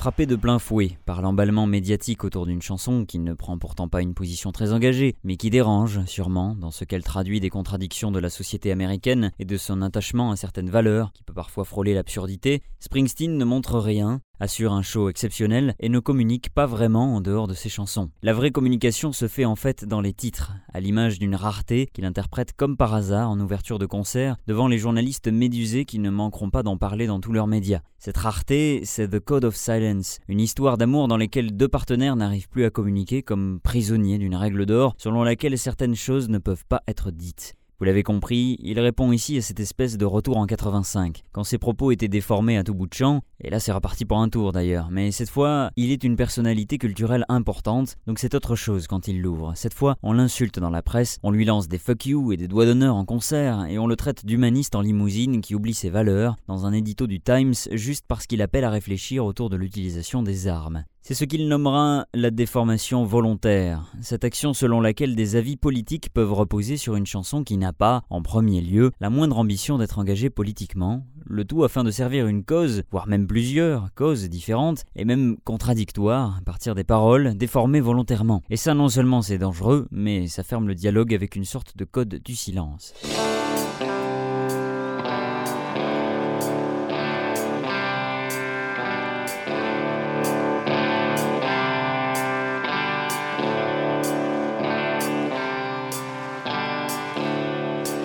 Frappé 0.02 0.26
de 0.26 0.34
plein 0.34 0.58
fouet 0.58 0.98
par 1.06 1.22
l'emballement 1.22 1.68
médiatique 1.68 2.24
autour 2.24 2.44
d'une 2.44 2.60
chanson 2.60 3.04
qui 3.04 3.20
ne 3.20 3.34
prend 3.34 3.56
pourtant 3.56 3.86
pas 3.86 4.02
une 4.02 4.14
position 4.14 4.50
très 4.50 4.72
engagée, 4.72 5.14
mais 5.22 5.36
qui 5.36 5.48
dérange 5.48 6.04
sûrement 6.06 6.56
dans 6.56 6.72
ce 6.72 6.84
qu'elle 6.84 7.04
traduit 7.04 7.38
des 7.38 7.50
contradictions 7.50 8.10
de 8.10 8.18
la 8.18 8.28
société 8.28 8.72
américaine 8.72 9.30
et 9.38 9.44
de 9.44 9.56
son 9.56 9.80
attachement 9.80 10.32
à 10.32 10.36
certaines 10.36 10.70
valeurs 10.70 11.12
qui 11.12 11.22
peut 11.22 11.32
parfois 11.32 11.64
frôler 11.64 11.94
l'absurdité, 11.94 12.64
Springsteen 12.80 13.38
ne 13.38 13.44
montre 13.44 13.78
rien, 13.78 14.20
assure 14.42 14.72
un 14.72 14.82
show 14.82 15.08
exceptionnel 15.08 15.76
et 15.78 15.88
ne 15.88 16.00
communique 16.00 16.50
pas 16.50 16.66
vraiment 16.66 17.14
en 17.14 17.20
dehors 17.20 17.46
de 17.46 17.54
ses 17.54 17.68
chansons. 17.68 18.10
La 18.22 18.32
vraie 18.32 18.50
communication 18.50 19.12
se 19.12 19.28
fait 19.28 19.44
en 19.44 19.54
fait 19.54 19.84
dans 19.84 20.00
les 20.00 20.12
titres, 20.12 20.52
à 20.74 20.80
l'image 20.80 21.20
d'une 21.20 21.36
rareté 21.36 21.88
qu'il 21.92 22.04
interprète 22.04 22.52
comme 22.52 22.76
par 22.76 22.92
hasard 22.92 23.30
en 23.30 23.38
ouverture 23.38 23.78
de 23.78 23.86
concert 23.86 24.36
devant 24.48 24.66
les 24.66 24.78
journalistes 24.78 25.28
médusés 25.28 25.84
qui 25.84 26.00
ne 26.00 26.10
manqueront 26.10 26.50
pas 26.50 26.64
d'en 26.64 26.76
parler 26.76 27.06
dans 27.06 27.20
tous 27.20 27.32
leurs 27.32 27.46
médias. 27.46 27.82
Cette 27.98 28.16
rareté, 28.16 28.80
c'est 28.84 29.08
The 29.08 29.20
Code 29.20 29.44
of 29.44 29.54
Silence, 29.54 30.18
une 30.26 30.40
histoire 30.40 30.76
d'amour 30.76 31.06
dans 31.06 31.18
laquelle 31.18 31.56
deux 31.56 31.68
partenaires 31.68 32.16
n'arrivent 32.16 32.48
plus 32.48 32.64
à 32.64 32.70
communiquer 32.70 33.22
comme 33.22 33.60
prisonniers 33.62 34.18
d'une 34.18 34.34
règle 34.34 34.66
d'or 34.66 34.96
selon 34.98 35.22
laquelle 35.22 35.56
certaines 35.56 35.94
choses 35.94 36.28
ne 36.28 36.38
peuvent 36.38 36.66
pas 36.68 36.82
être 36.88 37.12
dites. 37.12 37.54
Vous 37.82 37.86
l'avez 37.86 38.04
compris, 38.04 38.58
il 38.60 38.78
répond 38.78 39.10
ici 39.10 39.36
à 39.38 39.42
cette 39.42 39.58
espèce 39.58 39.98
de 39.98 40.04
retour 40.04 40.36
en 40.36 40.46
85, 40.46 41.24
quand 41.32 41.42
ses 41.42 41.58
propos 41.58 41.90
étaient 41.90 42.06
déformés 42.06 42.56
à 42.56 42.62
tout 42.62 42.74
bout 42.74 42.86
de 42.86 42.94
champ, 42.94 43.22
et 43.40 43.50
là 43.50 43.58
c'est 43.58 43.72
reparti 43.72 44.04
pour 44.04 44.18
un 44.18 44.28
tour 44.28 44.52
d'ailleurs, 44.52 44.88
mais 44.92 45.10
cette 45.10 45.30
fois, 45.30 45.72
il 45.74 45.90
est 45.90 46.04
une 46.04 46.14
personnalité 46.14 46.78
culturelle 46.78 47.24
importante, 47.28 47.96
donc 48.06 48.20
c'est 48.20 48.36
autre 48.36 48.54
chose 48.54 48.86
quand 48.86 49.08
il 49.08 49.20
l'ouvre. 49.20 49.54
Cette 49.56 49.74
fois, 49.74 49.96
on 50.04 50.12
l'insulte 50.12 50.60
dans 50.60 50.70
la 50.70 50.80
presse, 50.80 51.18
on 51.24 51.32
lui 51.32 51.44
lance 51.44 51.66
des 51.66 51.78
fuck 51.78 52.06
you 52.06 52.30
et 52.30 52.36
des 52.36 52.46
doigts 52.46 52.66
d'honneur 52.66 52.94
en 52.94 53.04
concert, 53.04 53.66
et 53.68 53.80
on 53.80 53.88
le 53.88 53.96
traite 53.96 54.24
d'humaniste 54.24 54.76
en 54.76 54.80
limousine 54.80 55.40
qui 55.40 55.56
oublie 55.56 55.74
ses 55.74 55.90
valeurs, 55.90 56.36
dans 56.46 56.66
un 56.66 56.72
édito 56.72 57.08
du 57.08 57.18
Times, 57.18 57.54
juste 57.72 58.04
parce 58.06 58.28
qu'il 58.28 58.42
appelle 58.42 58.62
à 58.62 58.70
réfléchir 58.70 59.24
autour 59.24 59.50
de 59.50 59.56
l'utilisation 59.56 60.22
des 60.22 60.46
armes. 60.46 60.84
C'est 61.04 61.14
ce 61.14 61.24
qu'il 61.24 61.48
nommera 61.48 62.06
la 62.14 62.30
déformation 62.30 63.04
volontaire, 63.04 63.86
cette 64.00 64.22
action 64.22 64.54
selon 64.54 64.80
laquelle 64.80 65.16
des 65.16 65.34
avis 65.34 65.56
politiques 65.56 66.10
peuvent 66.14 66.32
reposer 66.32 66.76
sur 66.76 66.94
une 66.94 67.06
chanson 67.06 67.42
qui 67.42 67.56
n'a 67.56 67.72
pas, 67.72 68.04
en 68.08 68.22
premier 68.22 68.60
lieu, 68.60 68.92
la 69.00 69.10
moindre 69.10 69.36
ambition 69.36 69.78
d'être 69.78 69.98
engagée 69.98 70.30
politiquement, 70.30 71.04
le 71.26 71.44
tout 71.44 71.64
afin 71.64 71.82
de 71.82 71.90
servir 71.90 72.28
une 72.28 72.44
cause, 72.44 72.84
voire 72.92 73.08
même 73.08 73.26
plusieurs 73.26 73.92
causes 73.94 74.28
différentes, 74.28 74.84
et 74.94 75.04
même 75.04 75.38
contradictoires, 75.42 76.36
à 76.38 76.42
partir 76.42 76.76
des 76.76 76.84
paroles 76.84 77.36
déformées 77.36 77.80
volontairement. 77.80 78.44
Et 78.48 78.56
ça 78.56 78.72
non 78.72 78.88
seulement 78.88 79.22
c'est 79.22 79.38
dangereux, 79.38 79.88
mais 79.90 80.28
ça 80.28 80.44
ferme 80.44 80.68
le 80.68 80.76
dialogue 80.76 81.12
avec 81.14 81.34
une 81.34 81.44
sorte 81.44 81.76
de 81.76 81.84
code 81.84 82.20
du 82.24 82.36
silence. 82.36 82.94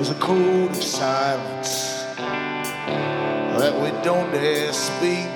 There's 0.08 0.20
a 0.20 0.24
code 0.24 0.70
of 0.70 0.82
silence 0.82 2.06
that 2.16 3.74
we 3.76 3.90
don't 4.06 4.32
dare 4.32 4.72
speak. 4.72 5.28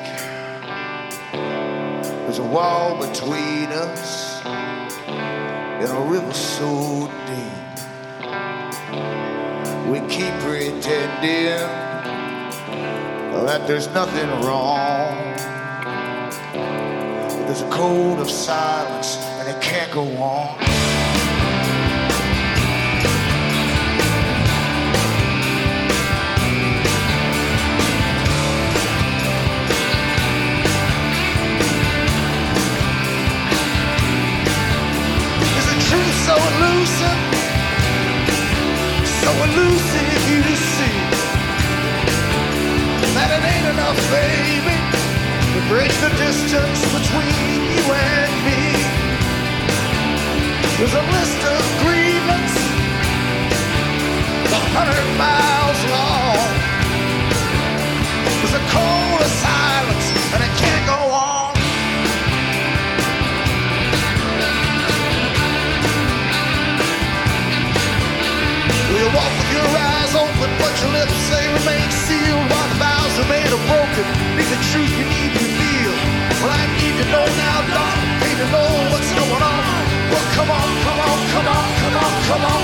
There's 2.23 2.39
a 2.39 2.43
wall 2.43 2.95
between 3.05 3.67
us 3.73 4.41
and 4.45 5.91
a 5.91 6.01
river 6.09 6.31
so 6.31 7.11
deep. 7.27 7.81
We 9.91 9.99
keep 10.07 10.33
pretending 10.39 11.67
that 13.45 13.67
there's 13.67 13.89
nothing 13.89 14.29
wrong. 14.45 15.35
But 16.53 17.45
there's 17.45 17.61
a 17.61 17.69
code 17.69 18.19
of 18.19 18.31
silence 18.31 19.17
and 19.17 19.49
it 19.49 19.61
can't 19.61 19.91
go 19.91 20.07
on. 20.15 20.80
Elusive? 36.49 37.19
So 39.21 39.29
elusive 39.47 40.07
you 40.29 40.39
to 40.41 40.55
see 40.55 40.97
that 43.15 43.29
it 43.35 43.43
ain't 43.43 43.67
enough, 43.75 43.99
baby, 44.09 44.77
to 45.53 45.59
bridge 45.69 45.95
the 46.01 46.11
distance 46.17 46.81
between 46.95 47.59
you 47.69 47.83
and 47.91 48.31
me. 48.47 48.61
There's 50.77 50.97
a 50.97 51.05
list 51.13 51.41
of 51.45 51.61
grievance 51.83 52.55
a 54.49 54.61
hundred 54.73 55.07
miles 55.21 55.81
long. 55.93 56.49
There's 58.39 58.55
a 58.57 58.63
call 58.73 59.11
eyes 70.11 70.15
open, 70.15 70.49
but 70.59 70.73
your 70.81 70.91
lips 70.91 71.13
say 71.29 71.47
remain 71.47 71.89
sealed 71.91 72.49
while 72.49 72.69
vows 72.79 73.19
are 73.19 73.29
made 73.29 73.47
are 73.47 73.65
broken. 73.67 74.05
Need 74.35 74.49
the 74.49 74.61
truth 74.71 74.91
you 74.97 75.05
need 75.05 75.31
to 75.33 75.43
feel. 75.43 75.93
Well, 76.41 76.51
I 76.51 76.65
need 76.79 76.95
to 76.99 77.05
know 77.11 77.25
now, 77.25 77.57
darling. 77.75 78.11
Need 78.19 78.37
to 78.43 78.47
know 78.51 78.69
what's 78.91 79.11
going 79.11 79.43
on. 79.43 79.63
Well, 80.11 80.27
come 80.35 80.51
on, 80.51 80.69
come 80.83 80.99
on, 80.99 81.19
come 81.33 81.47
on, 81.47 81.67
come 81.81 81.95
on, 81.95 82.13
come 82.27 82.45
on, 82.45 82.60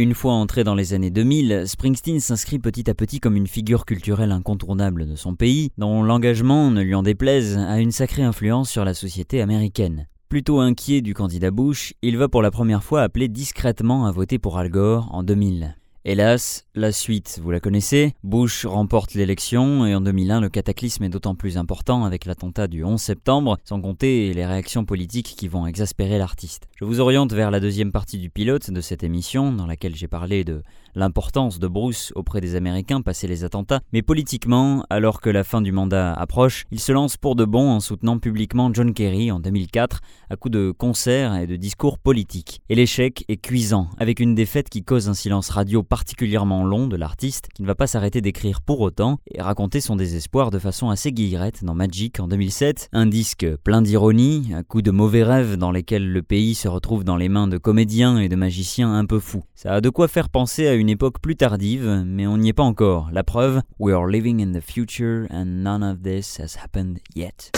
Une 0.00 0.14
fois 0.14 0.32
entré 0.32 0.64
dans 0.64 0.74
les 0.74 0.94
années 0.94 1.10
2000, 1.10 1.64
Springsteen 1.66 2.20
s'inscrit 2.20 2.58
petit 2.58 2.88
à 2.88 2.94
petit 2.94 3.20
comme 3.20 3.36
une 3.36 3.46
figure 3.46 3.84
culturelle 3.84 4.32
incontournable 4.32 5.06
de 5.06 5.14
son 5.14 5.34
pays, 5.34 5.72
dont 5.76 6.02
l'engagement, 6.02 6.70
ne 6.70 6.80
lui 6.80 6.94
en 6.94 7.02
déplaise, 7.02 7.58
a 7.58 7.78
une 7.80 7.92
sacrée 7.92 8.22
influence 8.22 8.70
sur 8.70 8.86
la 8.86 8.94
société 8.94 9.42
américaine. 9.42 10.06
Plutôt 10.30 10.60
inquiet 10.60 11.02
du 11.02 11.12
candidat 11.12 11.50
Bush, 11.50 11.92
il 12.00 12.16
va 12.16 12.28
pour 12.28 12.40
la 12.40 12.50
première 12.50 12.82
fois 12.82 13.02
appeler 13.02 13.28
discrètement 13.28 14.06
à 14.06 14.10
voter 14.10 14.38
pour 14.38 14.56
Al 14.56 14.70
Gore 14.70 15.10
en 15.12 15.22
2000. 15.22 15.76
Hélas, 16.06 16.64
la 16.74 16.92
suite, 16.92 17.38
vous 17.42 17.50
la 17.50 17.60
connaissez. 17.60 18.14
Bush 18.24 18.64
remporte 18.64 19.12
l'élection 19.12 19.84
et 19.84 19.94
en 19.94 20.00
2001, 20.00 20.40
le 20.40 20.48
cataclysme 20.48 21.04
est 21.04 21.10
d'autant 21.10 21.34
plus 21.34 21.58
important 21.58 22.06
avec 22.06 22.24
l'attentat 22.24 22.68
du 22.68 22.82
11 22.82 22.98
septembre, 22.98 23.58
sans 23.64 23.82
compter 23.82 24.32
les 24.32 24.46
réactions 24.46 24.86
politiques 24.86 25.34
qui 25.36 25.46
vont 25.46 25.66
exaspérer 25.66 26.16
l'artiste. 26.16 26.68
Je 26.76 26.86
vous 26.86 27.00
oriente 27.00 27.34
vers 27.34 27.50
la 27.50 27.60
deuxième 27.60 27.92
partie 27.92 28.16
du 28.16 28.30
pilote 28.30 28.70
de 28.70 28.80
cette 28.80 29.02
émission, 29.02 29.52
dans 29.52 29.66
laquelle 29.66 29.94
j'ai 29.94 30.08
parlé 30.08 30.42
de 30.42 30.62
l'importance 30.94 31.58
de 31.58 31.68
Bruce 31.68 32.12
auprès 32.14 32.40
des 32.40 32.54
Américains 32.54 33.02
passé 33.02 33.26
les 33.26 33.44
attentats, 33.44 33.80
mais 33.92 34.02
politiquement, 34.02 34.84
alors 34.90 35.20
que 35.20 35.30
la 35.30 35.44
fin 35.44 35.62
du 35.62 35.72
mandat 35.72 36.12
approche, 36.12 36.64
il 36.70 36.80
se 36.80 36.92
lance 36.92 37.16
pour 37.16 37.36
de 37.36 37.44
bon 37.44 37.70
en 37.70 37.80
soutenant 37.80 38.18
publiquement 38.18 38.72
John 38.72 38.94
Kerry 38.94 39.30
en 39.30 39.40
2004 39.40 40.00
à 40.30 40.36
coups 40.36 40.52
de 40.52 40.70
concerts 40.70 41.36
et 41.36 41.46
de 41.46 41.56
discours 41.56 41.98
politiques. 41.98 42.60
Et 42.68 42.74
l'échec 42.74 43.24
est 43.28 43.36
cuisant, 43.36 43.88
avec 43.98 44.20
une 44.20 44.34
défaite 44.34 44.68
qui 44.68 44.84
cause 44.84 45.08
un 45.08 45.14
silence 45.14 45.50
radio 45.50 45.82
particulièrement 45.82 46.64
long 46.64 46.86
de 46.86 46.96
l'artiste, 46.96 47.48
qui 47.54 47.62
ne 47.62 47.66
va 47.66 47.74
pas 47.74 47.86
s'arrêter 47.86 48.20
d'écrire 48.20 48.60
pour 48.60 48.80
autant 48.80 49.18
et 49.32 49.42
raconter 49.42 49.80
son 49.80 49.96
désespoir 49.96 50.50
de 50.50 50.58
façon 50.58 50.90
assez 50.90 51.12
guillerette 51.12 51.64
dans 51.64 51.74
Magic 51.74 52.20
en 52.20 52.28
2007, 52.28 52.88
un 52.92 53.06
disque 53.06 53.46
plein 53.64 53.82
d'ironie, 53.82 54.52
à 54.54 54.62
coups 54.62 54.84
de 54.84 54.90
mauvais 54.90 55.22
rêves 55.22 55.56
dans 55.56 55.70
lesquels 55.70 56.10
le 56.10 56.22
pays 56.22 56.54
se 56.54 56.68
retrouve 56.68 57.04
dans 57.04 57.16
les 57.16 57.28
mains 57.28 57.48
de 57.48 57.58
comédiens 57.58 58.18
et 58.18 58.28
de 58.28 58.36
magiciens 58.36 58.92
un 58.92 59.04
peu 59.04 59.18
fous. 59.18 59.44
Ça 59.62 59.74
a 59.74 59.80
de 59.82 59.90
quoi 59.90 60.08
faire 60.08 60.30
penser 60.30 60.66
à 60.68 60.72
une 60.72 60.88
époque 60.88 61.20
plus 61.20 61.36
tardive, 61.36 62.02
mais 62.06 62.26
on 62.26 62.38
n'y 62.38 62.48
est 62.48 62.54
pas 62.54 62.62
encore. 62.62 63.10
La 63.12 63.22
preuve, 63.22 63.60
we 63.78 63.94
are 63.94 64.06
living 64.06 64.40
in 64.40 64.58
the 64.58 64.62
future 64.62 65.26
and 65.30 65.62
none 65.62 65.82
of 65.82 66.00
this 66.02 66.40
has 66.40 66.56
happened 66.56 67.00
yet. 67.14 67.52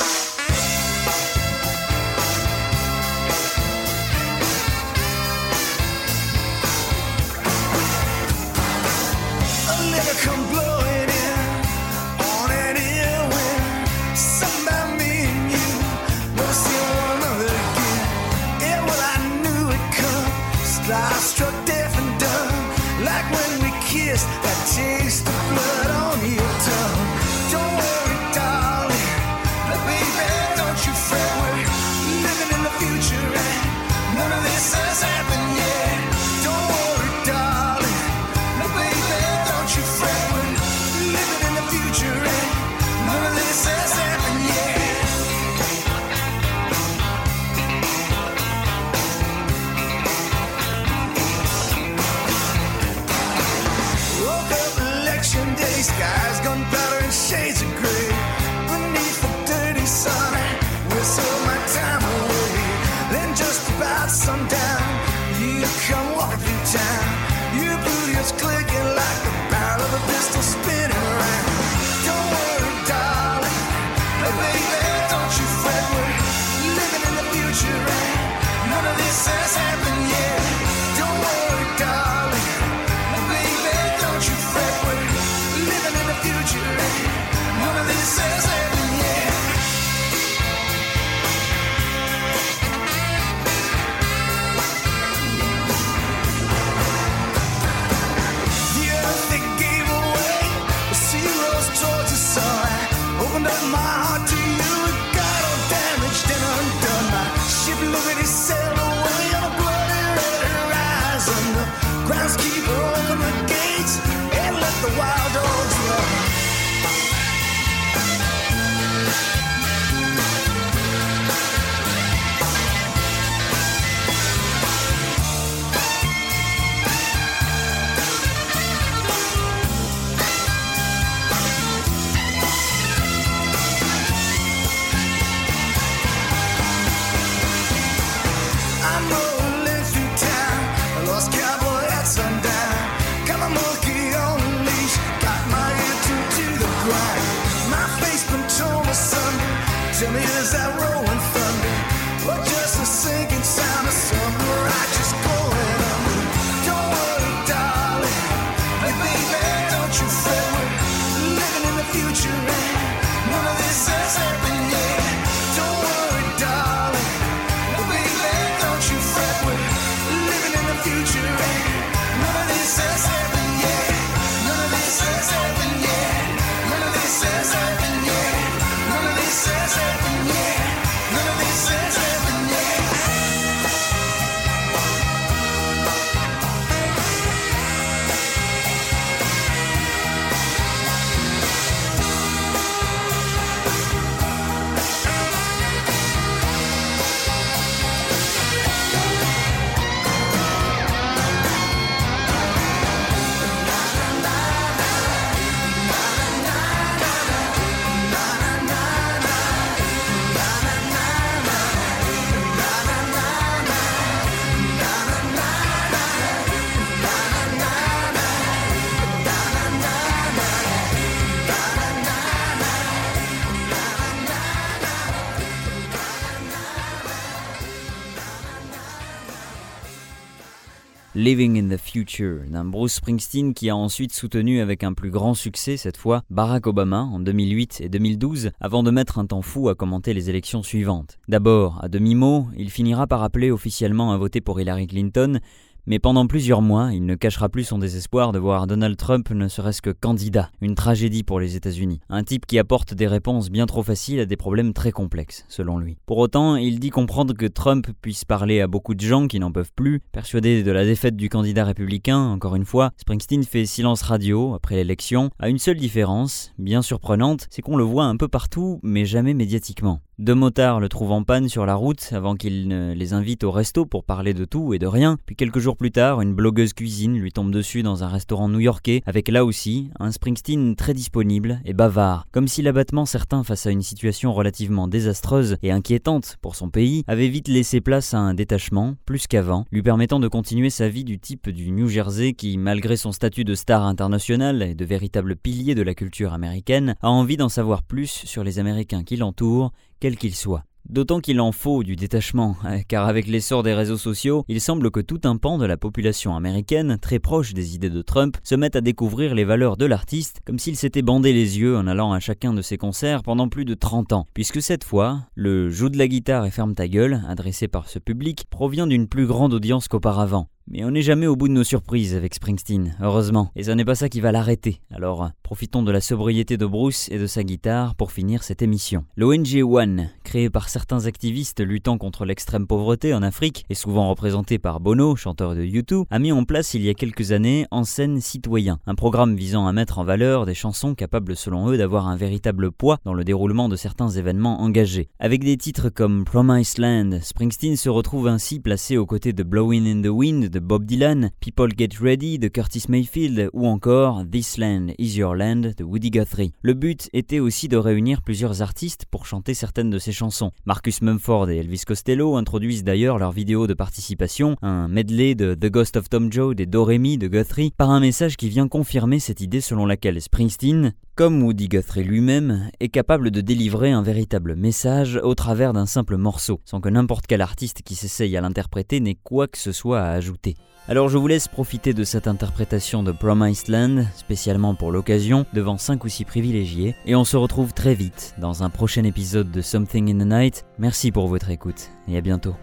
Living 231.22 231.56
in 231.56 231.68
the 231.68 231.78
Future, 231.78 232.40
d'un 232.48 232.64
Bruce 232.64 232.94
Springsteen 232.94 233.54
qui 233.54 233.70
a 233.70 233.76
ensuite 233.76 234.12
soutenu 234.12 234.58
avec 234.58 234.82
un 234.82 234.92
plus 234.92 235.12
grand 235.12 235.34
succès 235.34 235.76
cette 235.76 235.96
fois 235.96 236.24
Barack 236.30 236.66
Obama 236.66 237.02
en 237.02 237.20
2008 237.20 237.80
et 237.80 237.88
2012 237.88 238.50
avant 238.60 238.82
de 238.82 238.90
mettre 238.90 239.20
un 239.20 239.26
temps 239.26 239.40
fou 239.40 239.68
à 239.68 239.76
commenter 239.76 240.14
les 240.14 240.30
élections 240.30 240.64
suivantes. 240.64 241.20
D'abord, 241.28 241.78
à 241.80 241.88
demi-mot, 241.88 242.48
il 242.56 242.70
finira 242.70 243.06
par 243.06 243.22
appeler 243.22 243.52
officiellement 243.52 244.10
à 244.10 244.16
voter 244.16 244.40
pour 244.40 244.60
Hillary 244.60 244.88
Clinton, 244.88 245.38
mais 245.87 245.99
pendant 245.99 246.26
plusieurs 246.26 246.62
mois, 246.62 246.91
il 246.93 247.05
ne 247.05 247.14
cachera 247.14 247.49
plus 247.49 247.64
son 247.64 247.78
désespoir 247.78 248.33
de 248.33 248.39
voir 248.39 248.66
Donald 248.66 248.97
Trump 248.97 249.30
ne 249.30 249.49
serait-ce 249.49 249.83
que 249.83 249.91
candidat. 249.91 250.51
Une 250.61 250.74
tragédie 250.74 251.22
pour 251.24 251.41
les 251.41 251.57
États-Unis. 251.57 252.01
Un 252.09 252.22
type 252.22 252.47
qui 252.47 252.59
apporte 252.59 252.95
des 252.95 253.07
réponses 253.07 253.51
bien 253.51 253.66
trop 253.66 253.83
faciles 253.83 254.20
à 254.20 254.26
des 254.26 254.37
problèmes 254.37 254.72
très 254.72 254.93
complexes, 254.93 255.45
selon 255.49 255.78
lui. 255.78 255.97
Pour 256.07 256.18
autant, 256.18 256.57
il 256.57 256.78
dit 256.78 256.91
comprendre 256.91 257.35
que 257.35 257.47
Trump 257.47 257.89
puisse 258.01 258.24
parler 258.24 258.61
à 258.61 258.66
beaucoup 258.66 258.95
de 258.95 259.01
gens 259.01 259.26
qui 259.26 259.41
n'en 259.41 259.51
peuvent 259.51 259.72
plus. 259.74 260.01
Persuadé 260.12 260.62
de 260.62 260.70
la 260.70 260.85
défaite 260.85 261.16
du 261.16 261.28
candidat 261.28 261.64
républicain, 261.64 262.18
encore 262.18 262.55
une 262.55 262.64
fois, 262.64 262.93
Springsteen 262.97 263.45
fait 263.45 263.66
silence 263.66 264.03
radio 264.03 264.55
après 264.55 264.76
l'élection, 264.76 265.30
à 265.39 265.49
une 265.49 265.59
seule 265.59 265.78
différence, 265.78 266.53
bien 266.59 266.83
surprenante, 266.83 267.47
c'est 267.51 267.62
qu'on 267.62 267.76
le 267.76 267.85
voit 267.85 268.05
un 268.05 268.16
peu 268.16 268.28
partout, 268.28 268.78
mais 268.83 269.05
jamais 269.05 269.35
médiatiquement. 269.35 270.01
Deux 270.18 270.35
motards 270.37 270.78
le 270.78 270.89
trouvent 270.89 271.11
en 271.11 271.24
panne 271.24 271.49
sur 271.49 271.66
la 271.66 271.74
route 271.74 272.11
avant 272.12 272.37
qu'il 272.37 272.68
ne 272.68 272.93
les 272.95 273.12
invite 273.12 273.43
au 273.43 273.51
resto 273.51 273.87
pour 273.87 274.05
parler 274.05 274.35
de 274.35 274.45
tout 274.45 274.72
et 274.72 274.78
de 274.78 274.87
rien. 274.87 275.16
Puis 275.26 275.35
quelques 275.35 275.59
jours 275.59 275.71
plus 275.76 275.90
tard, 275.90 276.20
une 276.20 276.34
blogueuse 276.34 276.72
cuisine 276.72 277.18
lui 277.18 277.32
tombe 277.32 277.50
dessus 277.50 277.82
dans 277.82 278.04
un 278.04 278.08
restaurant 278.08 278.48
new-yorkais 278.48 279.02
avec 279.06 279.28
là 279.28 279.44
aussi 279.44 279.90
un 279.98 280.10
Springsteen 280.10 280.76
très 280.76 280.94
disponible 280.94 281.60
et 281.64 281.72
bavard, 281.72 282.26
comme 282.32 282.48
si 282.48 282.62
l'abattement 282.62 283.06
certain 283.06 283.44
face 283.44 283.66
à 283.66 283.70
une 283.70 283.82
situation 283.82 284.32
relativement 284.32 284.88
désastreuse 284.88 285.56
et 285.62 285.70
inquiétante 285.70 286.36
pour 286.40 286.56
son 286.56 286.70
pays 286.70 287.04
avait 287.06 287.28
vite 287.28 287.48
laissé 287.48 287.80
place 287.80 288.14
à 288.14 288.18
un 288.18 288.34
détachement, 288.34 288.94
plus 289.06 289.26
qu'avant, 289.26 289.64
lui 289.70 289.82
permettant 289.82 290.20
de 290.20 290.28
continuer 290.28 290.70
sa 290.70 290.88
vie 290.88 291.04
du 291.04 291.18
type 291.18 291.48
du 291.50 291.70
New 291.70 291.88
Jersey 291.88 292.32
qui, 292.32 292.58
malgré 292.58 292.96
son 292.96 293.12
statut 293.12 293.44
de 293.44 293.54
star 293.54 293.84
international 293.84 294.62
et 294.62 294.74
de 294.74 294.84
véritable 294.84 295.36
pilier 295.36 295.74
de 295.74 295.82
la 295.82 295.94
culture 295.94 296.32
américaine, 296.32 296.96
a 297.02 297.10
envie 297.10 297.36
d'en 297.36 297.48
savoir 297.48 297.82
plus 297.82 298.10
sur 298.10 298.44
les 298.44 298.58
Américains 298.58 299.04
qui 299.04 299.16
l'entourent 299.16 299.72
quel 300.00 300.16
qu'il 300.16 300.34
soit. 300.34 300.64
D'autant 300.89 301.20
qu'il 301.20 301.41
en 301.41 301.53
faut 301.53 301.83
du 301.83 301.97
détachement, 301.97 302.57
car 302.89 303.07
avec 303.07 303.26
l'essor 303.26 303.62
des 303.62 303.72
réseaux 303.72 303.97
sociaux, 303.97 304.45
il 304.49 304.61
semble 304.61 304.91
que 304.91 305.01
tout 305.01 305.20
un 305.24 305.37
pan 305.37 305.57
de 305.57 305.64
la 305.64 305.76
population 305.76 306.37
américaine, 306.37 306.99
très 307.01 307.18
proche 307.18 307.55
des 307.55 307.74
idées 307.74 307.89
de 307.89 308.03
Trump, 308.03 308.37
se 308.43 308.55
mette 308.55 308.76
à 308.76 308.80
découvrir 308.80 309.35
les 309.35 309.45
valeurs 309.45 309.76
de 309.76 309.87
l'artiste 309.87 310.41
comme 310.45 310.59
s'il 310.59 310.76
s'était 310.76 311.03
bandé 311.03 311.33
les 311.33 311.59
yeux 311.59 311.76
en 311.76 311.87
allant 311.87 312.12
à 312.12 312.20
chacun 312.20 312.53
de 312.53 312.62
ses 312.62 312.76
concerts 312.76 313.22
pendant 313.22 313.49
plus 313.49 313.64
de 313.64 313.74
30 313.74 314.12
ans, 314.12 314.26
puisque 314.35 314.61
cette 314.61 314.85
fois, 314.85 315.20
le 315.35 315.70
joue 315.70 315.89
de 315.89 315.99
la 315.99 316.09
guitare 316.09 316.47
et 316.47 316.51
ferme 316.51 316.74
ta 316.74 316.89
gueule, 316.89 317.22
adressé 317.28 317.68
par 317.68 317.89
ce 317.89 317.99
public, 317.99 318.45
provient 318.51 318.87
d'une 318.87 319.09
plus 319.09 319.26
grande 319.26 319.55
audience 319.55 319.89
qu'auparavant. 319.89 320.49
Mais 320.68 320.84
on 320.84 320.90
n'est 320.90 321.02
jamais 321.02 321.26
au 321.26 321.36
bout 321.36 321.48
de 321.48 321.52
nos 321.52 321.64
surprises 321.64 322.14
avec 322.14 322.34
Springsteen, 322.34 322.96
heureusement, 323.00 323.50
et 323.56 323.64
ce 323.64 323.70
n'est 323.70 323.84
pas 323.84 323.94
ça 323.94 324.08
qui 324.08 324.20
va 324.20 324.32
l'arrêter. 324.32 324.80
Alors, 324.90 325.30
profitons 325.42 325.82
de 325.82 325.92
la 325.92 326.00
sobriété 326.00 326.56
de 326.56 326.66
Bruce 326.66 327.08
et 327.10 327.18
de 327.18 327.26
sa 327.26 327.42
guitare 327.42 327.94
pour 327.94 328.12
finir 328.12 328.42
cette 328.42 328.62
émission. 328.62 329.04
L'ONG 329.16 329.62
One, 329.62 330.08
créé 330.24 330.50
par 330.50 330.68
certains 330.68 331.06
activistes 331.06 331.60
luttant 331.60 331.98
contre 331.98 332.24
l'extrême 332.24 332.66
pauvreté 332.66 333.12
en 333.12 333.22
Afrique, 333.22 333.64
et 333.68 333.74
souvent 333.74 334.08
représenté 334.08 334.58
par 334.58 334.80
Bono, 334.80 335.16
chanteur 335.16 335.54
de 335.54 335.62
U2, 335.62 336.04
a 336.10 336.18
mis 336.18 336.32
en 336.32 336.44
place 336.44 336.74
il 336.74 336.82
y 336.82 336.88
a 336.88 336.94
quelques 336.94 337.32
années 337.32 337.66
En 337.70 337.84
scène 337.84 338.20
citoyen, 338.20 338.78
un 338.86 338.94
programme 338.94 339.34
visant 339.34 339.66
à 339.66 339.72
mettre 339.72 339.98
en 339.98 340.04
valeur 340.04 340.46
des 340.46 340.54
chansons 340.54 340.94
capables 340.94 341.36
selon 341.36 341.70
eux 341.70 341.76
d'avoir 341.76 342.08
un 342.08 342.16
véritable 342.16 342.70
poids 342.70 342.98
dans 343.04 343.14
le 343.14 343.24
déroulement 343.24 343.68
de 343.68 343.76
certains 343.76 344.10
événements 344.10 344.60
engagés. 344.62 345.08
Avec 345.18 345.42
des 345.42 345.56
titres 345.56 345.88
comme 345.88 346.24
Promised 346.24 346.78
Land, 346.78 347.18
Springsteen 347.20 347.76
se 347.76 347.88
retrouve 347.88 348.28
ainsi 348.28 348.60
placé 348.60 348.96
aux 348.96 349.06
côtés 349.06 349.32
de 349.32 349.42
Blowing 349.42 349.86
in 349.86 350.02
the 350.02 350.12
Wind 350.12 350.51
de 350.53 350.61
Bob 350.61 350.84
Dylan, 350.84 351.30
People 351.40 351.72
Get 351.76 351.96
Ready 352.00 352.38
de 352.38 352.48
Curtis 352.48 352.84
Mayfield 352.88 353.48
ou 353.55 353.66
encore 353.66 354.22
This 354.30 354.59
Land 354.59 354.88
Is 354.98 355.16
Your 355.16 355.34
Land 355.34 355.72
de 355.76 355.82
Woody 355.82 356.11
Guthrie. 356.11 356.53
Le 356.61 356.74
but 356.74 357.09
était 357.14 357.40
aussi 357.40 357.68
de 357.68 357.78
réunir 357.78 358.20
plusieurs 358.20 358.61
artistes 358.61 359.07
pour 359.11 359.24
chanter 359.24 359.55
certaines 359.55 359.88
de 359.88 359.98
ces 359.98 360.12
chansons. 360.12 360.53
Marcus 360.66 361.00
Mumford 361.00 361.48
et 361.48 361.57
Elvis 361.57 361.82
Costello 361.86 362.36
introduisent 362.36 362.84
d'ailleurs 362.84 363.18
leur 363.18 363.32
vidéo 363.32 363.66
de 363.66 363.74
participation, 363.74 364.57
un 364.61 364.88
medley 364.88 365.34
de 365.34 365.55
The 365.55 365.70
Ghost 365.70 365.96
of 365.96 366.11
Tom 366.11 366.30
Joad 366.30 366.61
et 366.61 366.66
Doremi 366.66 367.16
de 367.16 367.28
Guthrie, 367.28 367.72
par 367.76 367.90
un 367.90 368.00
message 368.00 368.36
qui 368.36 368.50
vient 368.50 368.68
confirmer 368.68 369.18
cette 369.18 369.40
idée 369.40 369.62
selon 369.62 369.86
laquelle 369.86 370.20
Springsteen, 370.20 370.92
comme 371.14 371.42
Woody 371.42 371.68
Guthrie 371.68 372.04
lui-même, 372.04 372.70
est 372.80 372.88
capable 372.88 373.30
de 373.30 373.40
délivrer 373.40 373.92
un 373.92 374.02
véritable 374.02 374.54
message 374.54 375.20
au 375.22 375.34
travers 375.34 375.72
d'un 375.72 375.86
simple 375.86 376.16
morceau, 376.16 376.60
sans 376.64 376.80
que 376.80 376.88
n'importe 376.88 377.26
quel 377.26 377.40
artiste 377.40 377.82
qui 377.82 377.94
s'essaye 377.94 378.36
à 378.36 378.40
l'interpréter 378.40 379.00
n'ait 379.00 379.18
quoi 379.22 379.48
que 379.48 379.58
ce 379.58 379.72
soit 379.72 380.00
à 380.00 380.12
ajouter. 380.12 380.56
Alors 380.88 381.08
je 381.08 381.16
vous 381.16 381.28
laisse 381.28 381.46
profiter 381.46 381.94
de 381.94 382.02
cette 382.02 382.26
interprétation 382.26 383.02
de 383.02 383.12
Promised 383.12 383.68
Land, 383.68 384.04
spécialement 384.16 384.74
pour 384.74 384.90
l'occasion, 384.90 385.46
devant 385.52 385.78
5 385.78 386.02
ou 386.04 386.08
6 386.08 386.24
privilégiés, 386.24 386.96
et 387.06 387.14
on 387.14 387.24
se 387.24 387.36
retrouve 387.36 387.72
très 387.72 387.94
vite 387.94 388.34
dans 388.38 388.62
un 388.62 388.70
prochain 388.70 389.04
épisode 389.04 389.50
de 389.50 389.60
Something 389.60 390.10
in 390.10 390.24
the 390.24 390.28
Night. 390.28 390.64
Merci 390.78 391.12
pour 391.12 391.28
votre 391.28 391.50
écoute, 391.50 391.90
et 392.08 392.16
à 392.16 392.20
bientôt. 392.20 392.56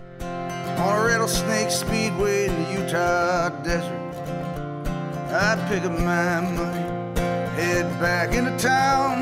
Back 7.99 8.33
into 8.33 8.55
town, 8.57 9.21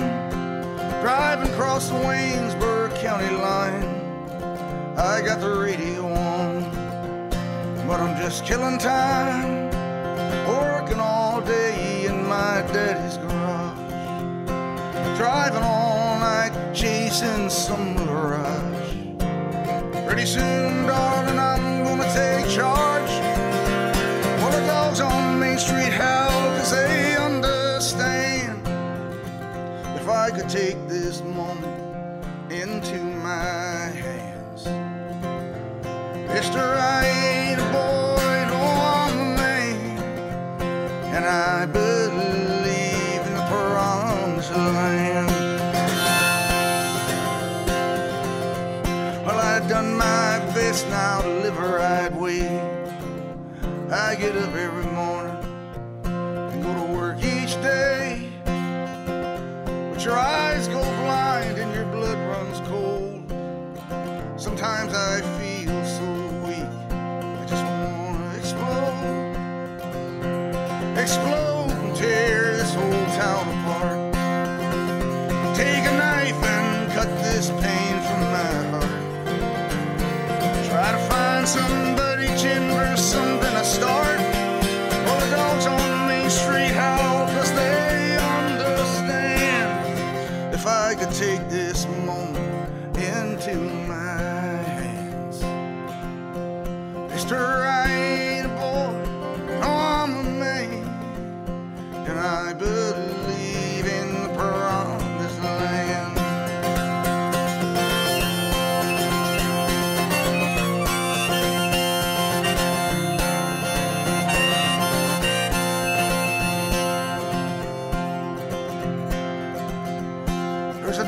driving 1.02 1.52
across 1.52 1.90
the 1.90 1.96
Waynesburg 1.96 2.96
County 3.00 3.30
line. 3.36 3.84
I 4.96 5.20
got 5.26 5.42
the 5.42 5.50
radio 5.50 6.06
on, 6.14 6.62
but 7.88 8.00
I'm 8.00 8.16
just 8.22 8.46
killing 8.46 8.78
time, 8.78 9.72
working 10.48 11.00
all 11.00 11.42
day 11.42 12.06
in 12.06 12.28
my 12.28 12.62
daddy's 12.72 13.18
garage, 13.18 13.78
driving 15.18 15.64
all 15.64 16.20
night, 16.20 16.52
chasing 16.76 17.50
some 17.50 17.96
mirage. 17.96 18.94
Pretty 20.06 20.28
soon, 20.28 20.86
darling, 20.86 21.40
I'm 21.40 21.84
gonna 21.84 22.14
take 22.14 22.48
charge. 22.54 22.97
I 30.28 30.30
could 30.30 30.50
take 30.50 30.76
this 30.90 31.22
moment 31.22 31.67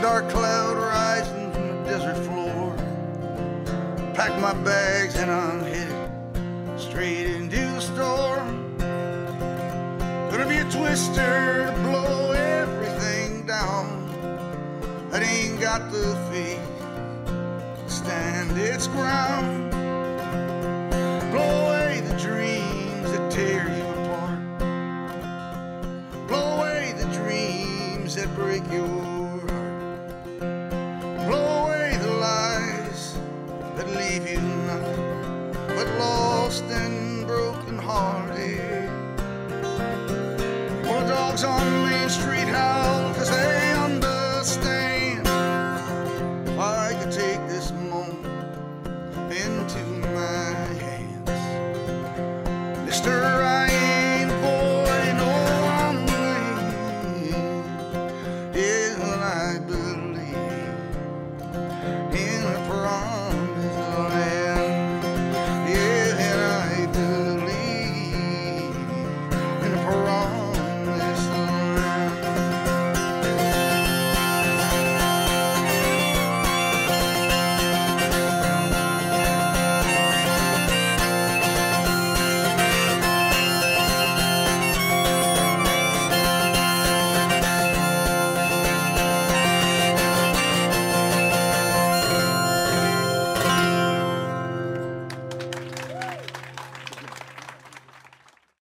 dark 0.01 0.29
cloud 0.29 0.77
rising 0.77 1.51
from 1.51 1.67
the 1.67 1.83
desert 1.83 2.15
floor. 2.23 2.73
Pack 4.13 4.39
my 4.39 4.53
bags 4.63 4.78